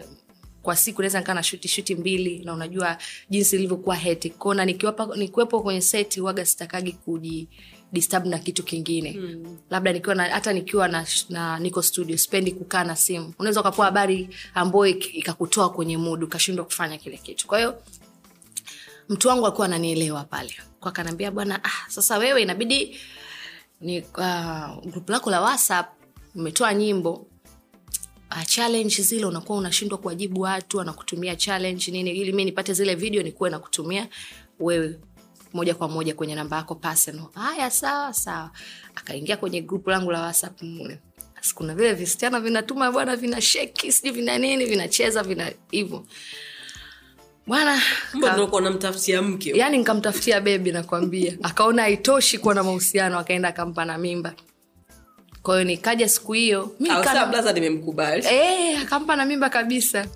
[0.62, 2.38] kwa siku naweza nikaa na shuti shuti mbili.
[2.44, 2.98] Na unajua
[3.30, 7.48] jinsi ilivyokuwa heti kona nikiwepo, kwenye seti waga sitakagi kuji
[7.92, 9.16] disturb na kitu kingine.
[9.20, 9.58] Mm.
[9.70, 13.34] labda nikiwa na, hata nikiwa na, na niko studio spendi kukaa na simu.
[13.38, 17.46] Unaweza ukapoa habari ambayo ikakutoa kwenye mudu ukashindwa kufanya kile kitu.
[17.46, 17.82] Kwa hiyo
[19.08, 20.54] mtu wangu alikuwa ananielewa pale.
[20.80, 22.96] Kwa kanaambia bwana ah, sasa wewe inabidi
[23.80, 25.88] ni uh, grupu lako la whatsapp
[26.34, 27.26] umetoa nyimbo.
[28.30, 33.22] Uh, challenge zile unakuwa unashindwa kuwajibu watu anakutumia challenge nini ili mi nipate zile video
[33.22, 34.08] nikuwe nakutumia
[34.60, 34.98] wewe
[35.52, 37.26] moja kwa moja kwenye namba yako personal.
[37.34, 38.50] Haya sawa sawa.
[38.94, 40.98] Akaingia kwenye grupu langu la whatsapp mule.
[41.54, 46.06] Kuna vile visichana vinatuma bwana vina sheki sijui vina nini vinacheza vina hivyo
[47.46, 47.82] bwana
[48.52, 51.36] unamtafutia mke yani nikamtafutia bebi nakwambia.
[51.42, 54.34] Akaona haitoshi kuwa na mahusiano akaenda akampa na mimba.
[55.42, 56.74] Kwahiyo nikaja siku hiyo
[57.52, 58.26] nimemkubali.
[58.26, 60.06] Eh, akampa na mimba kabisa.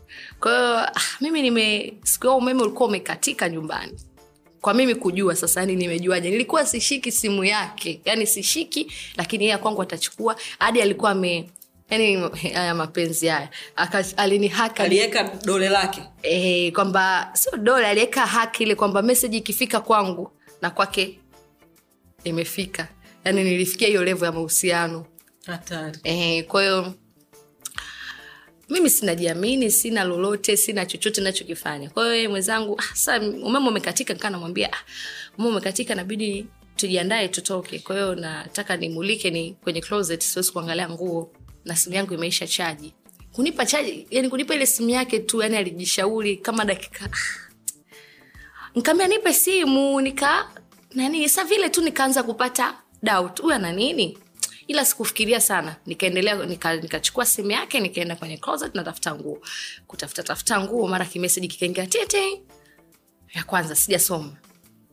[0.40, 3.92] Kwahiyo ah, mimi nime siku hiyo umeme ulikuwa umekatika nyumbani.
[4.60, 6.30] Kwa mimi kujua sasa yani nimejuaje?
[6.30, 8.00] Nilikuwa sishiki simu yake.
[8.04, 10.36] Yani sishiki lakini yeye kwangu atachukua.
[10.58, 11.48] Hadi alikuwa ame
[11.94, 13.48] yani haya mapenzi haya.
[13.76, 14.82] Aka- alinihaka.
[14.84, 16.02] Aliweka dole lake.
[16.22, 20.30] E, kwamba sio dole aliweka haki ile kwamba meseji ikifika kwangu
[20.62, 21.18] na kwake
[22.24, 22.88] imefika.
[23.24, 25.06] Yani nilifikia hiyo levo ya mahusiano.
[26.04, 26.44] Eh,
[28.68, 34.72] mimi sinajiamini sina lolote sina chochote nachokifanya kwahiyo mwenzangu ah, sa umeme umekatika nikaa namwambia
[34.72, 34.76] ah,
[35.38, 37.78] umeme umekatika nabidi tujiandae tutoke.
[37.78, 41.32] Kwahiyo nataka nimulike ni kwenye closet siwezi kuangalia nguo
[41.64, 42.94] na simu yangu imeisha chaji
[43.32, 47.08] kunipa chaji yani kunipa ile simu yake tu yani alijishauri kama dakika
[48.74, 50.50] nikaambia nipe simu nika
[50.94, 53.40] nani sa vile tu nikaanza kupata doubt.
[53.40, 54.18] Huyu ana nini?
[54.66, 55.76] Ila sikufikiria sana.
[55.86, 56.80] Nikaendelea nika-
[57.26, 59.38] simu yake nikaenda kwenye closet natafuta nguo.
[59.86, 62.42] Kutafuta tafuta nguo mara kimeseji kikaingia tete.
[63.34, 64.36] Ya kwanza sijasoma.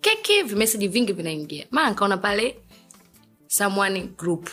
[0.02, 1.68] Keki vimeseji vingi vinaingia.
[1.72, 2.60] Mara nkaona pale
[3.48, 4.50] someone group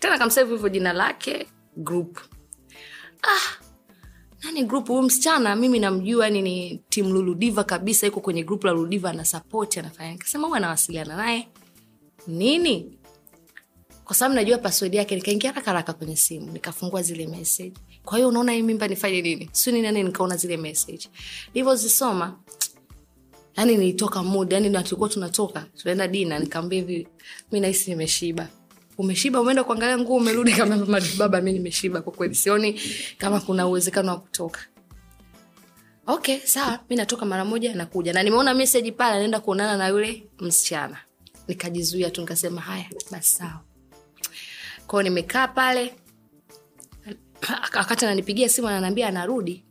[0.00, 1.46] tena kamsevu hivyo jina lake
[1.76, 2.18] group.
[3.22, 3.64] Ah
[4.44, 4.88] nani group?
[4.88, 9.24] Huyu msichana mimi namjua yani ni tim luludiva kabisa iko kwenye group la luludiva ana
[9.24, 10.18] support anafanya.
[10.18, 11.48] Kasema huwa anawasiliana naye.
[12.26, 12.98] Nini?
[14.04, 17.72] Kwa sababu najua password yake nikaingia haraka haraka kwenye simu nikafungua zile message.
[18.04, 19.48] Kwa hiyo unaona hii mimba nifanye nini?
[19.52, 21.08] Sio nini nani nikaona zile message.
[21.54, 22.38] Nilivyozisoma
[23.56, 27.08] yani nilitoka mood yani tulikuwa tunatoka tunaenda dina nikaambia hivi
[27.52, 28.48] mi nahisi nimeshiba
[29.00, 32.34] umeshiba umeenda kuangalia nguo umerudi kama baba mi nimeshiba kwa kweli.
[32.34, 32.80] Sioni
[33.18, 34.60] kama kuna uwezekano wa kutoka.
[36.06, 40.26] Okay sawa mi natoka mara moja nakuja na nimeona meseji pale anaenda kuonana na yule
[40.40, 40.96] msichana.
[41.48, 43.60] Nikajizuia tu nikasema haya basi sawa.
[44.86, 45.94] Kwao nimekaa pale
[47.76, 49.64] wakati ananipigia simu ananiambia anarudi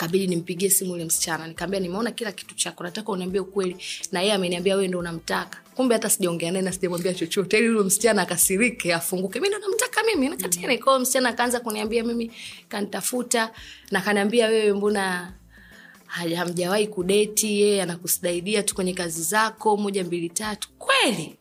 [0.00, 1.46] kabidi nimpigie simu yule msichana.
[1.46, 3.76] Nikaambia nimeona kila kitu chako nataka uniambie ukweli.
[4.12, 5.58] Na yeye ameniambia wewe ndo unamtaka.
[5.74, 7.58] Kumbe hata sijaongea naye na sijamwambia chochote.
[7.58, 9.40] Ili yule msichana akasirike afunguke.
[9.40, 12.30] Mi ndo namtaka mimi nakatini kwao msichana akaanza kuniambia mimi
[12.68, 13.50] kanitafuta.
[13.90, 15.32] Na kaniambia wewe mbona
[16.36, 17.60] hamjawahi kudeti?
[17.60, 20.68] Yeye anakusaidia tu kwenye kazi zako moja mbili tatu.
[20.78, 21.36] Kweli?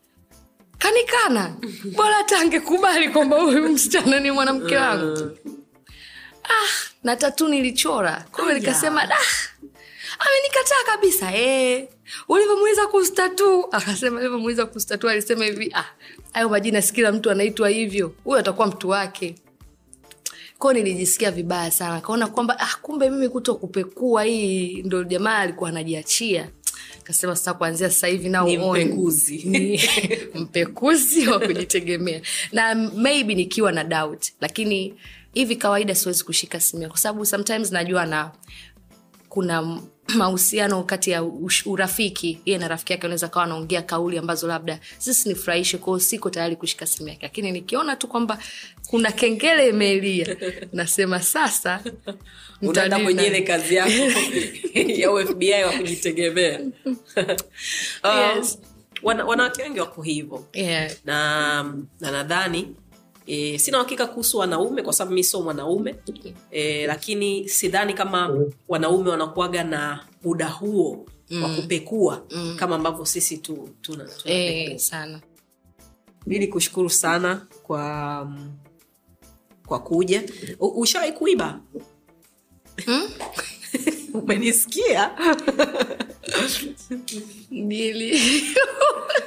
[0.77, 1.56] Kanikana.
[1.98, 5.31] Bora hata angekubali kwamba huyu msichana ni mwanamke wangu
[6.49, 6.67] ah,
[7.03, 8.26] na tatu nilichora.
[8.31, 9.17] Kwahiyo nikasema da
[10.19, 11.88] amenikataa kabisa eh,
[12.27, 15.85] ulivyomuuliza kustatu akasema ulivyomuuliza kustatu alisema hivi ah,
[16.34, 18.13] hayo majina si kila mtu anaitwa hivyo.
[18.23, 19.35] Huyo atakuwa mtu wake.
[20.57, 22.01] Kwao nilijisikia vibaya sana.
[22.01, 26.49] Kaona kwamba ah, kumbe mimi kuto kupekua hii ndo jamaa alikuwa anajiachia.
[27.03, 29.80] Kasema sasa kuanzia sasa hivi nao mpekuzi.
[30.35, 32.21] Mpekuzi wa kujitegemea.
[32.51, 34.93] Na maybe nikiwa na doubt lakini
[35.34, 38.31] hivi kawaida siwezi kushika simu kwa sababu sometimes najua na
[39.30, 39.80] kuna
[40.15, 41.23] mahusiano kati ya
[41.65, 42.39] urafiki.
[42.45, 46.56] Yeye na rafiki yake anaweza kawa anaongea kauli ambazo labda sisi nifurahishe kwao siko tayari
[46.56, 47.19] kushika simu yake.
[47.22, 48.38] Lakini nikiona tu kwamba
[48.88, 50.35] kuna kengele imelia
[50.73, 51.84] nasema sasa
[52.61, 53.91] unaenda ile kazi yako.
[54.73, 56.60] Ya ufbi wa kujitegemea.
[58.03, 58.60] Um, Yes.
[59.03, 60.45] wanawake wengi wako hivyo.
[60.53, 60.91] Yeah.
[61.06, 61.64] na
[61.99, 62.76] na nadhani
[63.30, 65.95] e, sina uhakika kuhusu wanaume kwa sababu mi sio mwanaume.
[66.51, 68.38] E, lakini sidhani kama
[68.68, 71.43] wanaume wanakuaga na muda huo mm.
[71.43, 72.56] wa kupekua mm.
[72.60, 75.19] kama ambavyo sisi tu tuna, tuna e, sana.
[76.27, 78.31] Ili kushukuru sana kwa
[79.68, 80.23] kwa kuja.
[80.60, 81.60] Ushawahi kuiba?
[84.14, 85.11] Umenisikia?
[87.51, 88.19] Nili.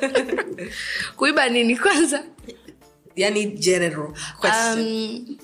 [1.17, 2.25] kuiba nini kwanza
[3.17, 4.79] yani general question.
[4.81, 5.39] um,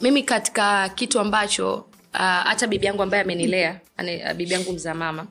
[0.00, 1.74] mimi katika kitu ambacho
[2.14, 5.26] uh, hata bibi yangu ambaye amenilea uh, bibi yangu mzaa mama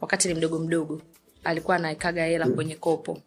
[0.00, 1.02] wakati ni mdogo mdogo
[1.44, 3.18] alikuwa anaekaga hela kwenye kopo.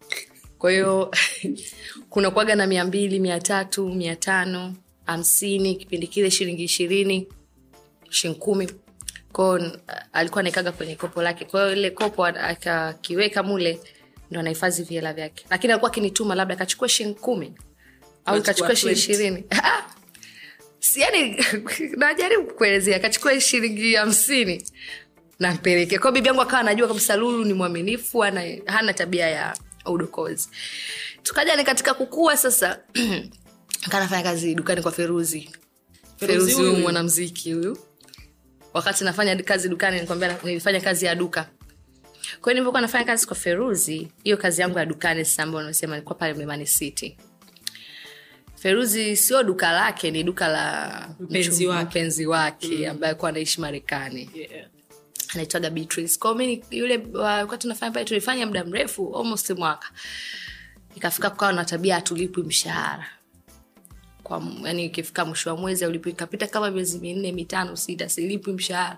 [0.58, 1.12] Kwa hiyo
[2.10, 4.74] kuna kwaga na mia mbili mia tatu mia tano
[5.06, 7.28] hamsini kipindi kile shilingi ishirini
[8.10, 8.72] shilingi kumi.
[9.32, 9.64] Kwao uh,
[10.14, 11.46] alikuwa anaekaga kwenye kopo lake.
[11.46, 13.80] Kwahiyo ile kopo akakiweka mule
[14.32, 15.46] ndo anahifadhi vihela vyake.
[15.50, 17.54] Lakini alikuwa akinituma labda kachukue shilingi kumi
[18.26, 19.44] au ikachukua shilingi ishirini.
[20.96, 21.46] Yani
[21.98, 24.64] najaribu kukuelezea kachukua shilingi hamsini
[25.40, 30.50] nampeleke kwao bibi yangu akawa anajua kabisa lulu ni mwaminifu hana, hana tabia ya udokozi.
[31.24, 32.80] Tukaja ni katika kukua sasa
[33.92, 35.50] kanafanya kazi dukani kwa feruzi.
[36.18, 36.76] Feruzi huyu.
[36.76, 37.78] mwanamziki huyu.
[38.74, 41.50] Wakati nafanya kazi dukani nikwambia nilifanya kazi ya duka
[42.41, 45.95] kwa hiyo nilivyokuwa nafanya kazi kwa feruzi hiyo kazi yangu ya dukani sasa ambayo nimesema
[45.95, 47.18] nilikuwa pale mlimani city
[48.56, 51.86] feruzi sio duka lake ni duka la Mpenzi wake.
[51.86, 54.68] mpenzi wake ambaye alikuwa anaishi marekani yeah.
[55.34, 56.20] anaitwaga Beatrice.
[56.20, 59.88] Kwa hiyo yule wakati tunafanya pale tulifanya muda mrefu almost mwaka.
[60.95, 63.06] Ikafika kukawa na tabia hatulipwi mshahara.
[64.26, 68.98] Kwa yani ikifika mwisho wa mwezi ulipo, ikapita kama miezi minne mitano sita silipwi mshahara.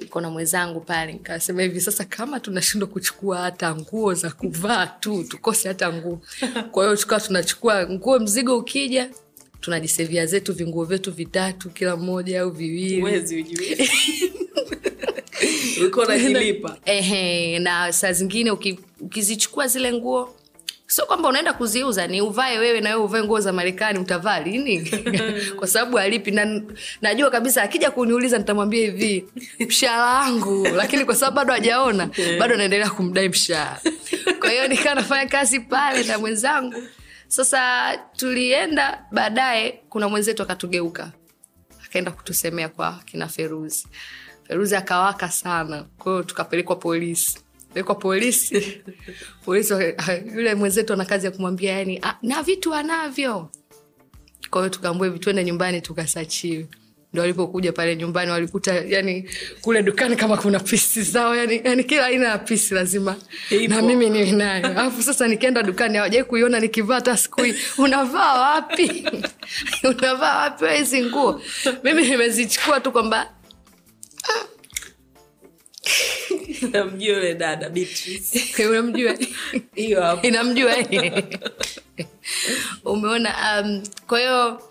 [0.00, 5.24] Niko na mwenzangu pale nikasema hivi sasa kama tunashindwa kuchukua hata nguo za kuvaa tu
[5.24, 6.20] tukose hata nguo.
[6.70, 9.10] Kwa hiyo tukawa tunachukua nguo mzigo ukija
[9.60, 13.02] tunajisevia zetu vinguo vyetu vitatu kila mmoja au viwili
[17.58, 20.34] na saa zingine uki, ukizichukua zile nguo
[20.94, 24.90] sio kwamba unaenda kuziuza ni uvae wewe na wewe uvae nguo za marekani utavaa lini?
[25.58, 26.62] Kwa sababu alipi na
[27.02, 29.24] najua kabisa akija kuniuliza nitamwambia hivi
[29.60, 30.68] mshahara wangu.
[30.68, 32.10] Lakini kwa sababu bado hajaona
[32.40, 33.80] bado naendelea kumdai mshahara.
[34.40, 36.82] Kwa hiyo nikaa nafanya kazi pale na mwenzangu.
[37.28, 41.12] Sasa tulienda baadaye kuna mwenzetu akatugeuka.
[41.84, 43.86] Akaenda kutusemea kwa kina feruzi.
[44.48, 45.84] Feruzi akawaka sana.
[45.98, 47.43] Kwahiyo tukapelekwa polisi
[47.74, 48.82] pelekwa polisi
[49.44, 49.74] polisi
[50.34, 53.50] yule mwenzetu ana kazi ya kumwambia yani "Ah, na vitu anavyo.
[54.50, 56.66] Kwa hiyo tukaambua hivi tuende nyumbani tukasachiwe.
[57.12, 59.30] Ndo walipokuja pale nyumbani walikuta yani
[59.60, 63.16] kule dukani kama kuna pisi zao yani, yani kila aina ya pisi lazima
[63.50, 63.74] Ipo.
[63.74, 64.66] na mimi niwe nayo.
[64.66, 69.06] Alafu sasa nikienda dukani hawajai kuiona nikivaa hata sikui unavaa wapi?
[69.98, 71.40] Unavaa wapi hizi nguo?
[71.84, 73.30] Mimi nimezichukua tu kwamba
[76.72, 78.66] namjua yule dada Beatrice.
[78.68, 79.14] unamjua?
[79.74, 80.26] Hiyo hapo.
[80.26, 80.74] Inamjua
[82.84, 84.62] umeona um, kwa hiyo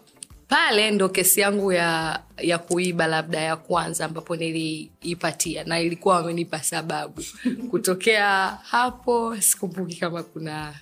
[0.47, 6.59] pale ndo kesi yangu ya ya kuiba labda ya kwanza ambapo niliipatia na ilikuwa wamenipa
[6.63, 7.23] sababu.
[7.69, 10.73] Kutokea hapo sikumbuki kama kuna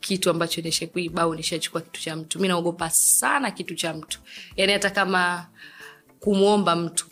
[0.00, 2.38] kitu ambacho nishe kuiba au nishachukua kitu cha mtu.
[2.40, 4.18] Mi naogopa sana kitu cha mtu.
[4.56, 5.46] Yani hata kama
[6.20, 7.06] kumwomba mtu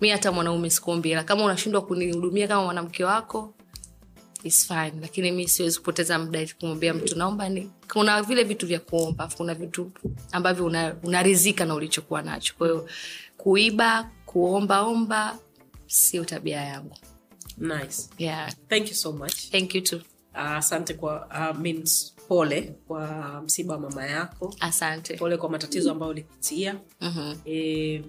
[0.00, 3.54] mi hata mwanaume sikuombi hela kama unashindwa kunihudumia kama mwanamke wako
[4.42, 4.92] is fine.
[5.00, 9.54] Lakini mi siwezi kupoteza muda kumwambia mtu naomba ni kuna vile vitu vya kuomba kuna
[9.54, 9.90] vitu
[10.32, 12.54] ambavyo una- unarizika na ulichokuwa nacho.
[12.58, 12.88] Kwahiyo
[13.36, 15.38] kuiba kuombaomba
[15.86, 16.96] sio tabia yangu.
[17.58, 18.02] Nice.
[18.18, 18.52] Yeah.
[18.68, 19.50] thank you so much.
[19.50, 20.00] Thank you too.
[20.34, 24.54] Ah, asante kwa uh, means pole kwa msiba wa mama yako.
[24.60, 25.16] Asante.
[25.16, 26.76] Pole kwa matatizo ambayo ulipitia.
[27.00, 27.34] Mhm.
[27.46, 28.02] e,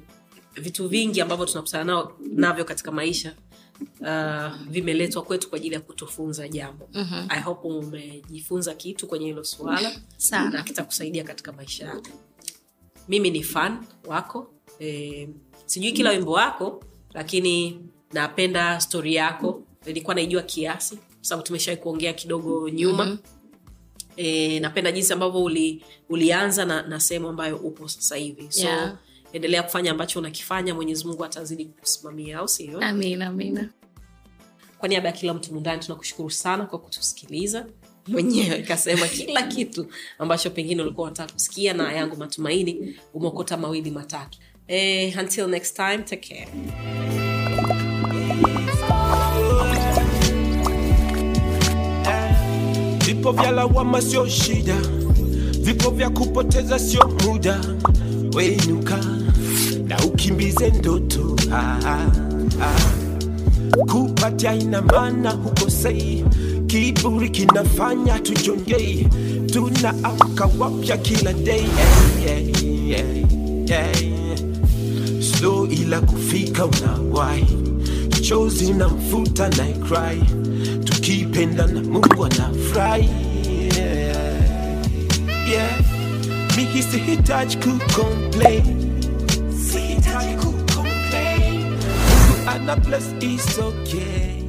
[0.61, 3.35] vitu vingi ambavyo tunakutana nao navyo katika maisha
[4.01, 7.25] uh, vimeletwa kwetu kwa ajili ya kutufunza jambo Mhm.
[7.29, 9.91] i hope umejifunza kitu kwenye hilo suala
[10.49, 12.07] na kitakusaidia katika maisha yako
[13.07, 15.29] mimi ni fan wako e,
[15.65, 17.79] sijui kila wimbo wako lakini
[18.13, 23.17] napenda stori yako nilikuwa naijua kiasi sababu tumeshawai kuongea kidogo nyuma Mhm.
[24.17, 28.97] e, napenda jinsi ambavyo uli, ulianza na, na sehemu ambayo upo sasa hivi so Yeah.
[29.33, 32.79] Endelea kufanya ambacho unakifanya mwenyezi mungu atazidi kukusimamia au sio?
[32.81, 33.69] Amina amina.
[34.77, 37.65] Kwa niaba ya kila mtu mundani tunakushukuru sana kwa kutusikiliza.
[38.07, 38.61] Mwenyewe.
[38.67, 39.87] Kasema kila kitu
[40.19, 44.39] ambacho pengine ulikuwa unataka kusikia na yangu matumaini umeokota mawili matatu.
[44.67, 46.51] Eh, until next time take care.
[53.05, 54.75] Vipo vya lawama sio shida
[55.59, 57.61] vipo vya kupoteza sio muda
[58.37, 58.97] wenuka
[59.87, 62.11] na ukimbize ndoto ah, ah,
[62.61, 62.79] ah.
[63.91, 66.25] kupatia ina maana hukosei
[66.67, 69.07] kiburi kinafanya tujongei
[69.53, 71.65] tunaamka wapya kila day
[72.25, 72.41] yeah,
[72.87, 73.05] yeah,
[73.69, 74.37] yeah, yeah.
[75.39, 77.45] so ila kufika unawai
[78.21, 80.21] chozi na mfuta na cry
[80.83, 83.09] tukipenda na mungu anafurahi
[83.77, 84.35] yeah.
[85.51, 85.79] yeah.
[86.57, 88.65] Miki sihitaji kucomplain
[89.71, 91.77] sihitaji kucomplain
[92.47, 94.43] ana bless is okay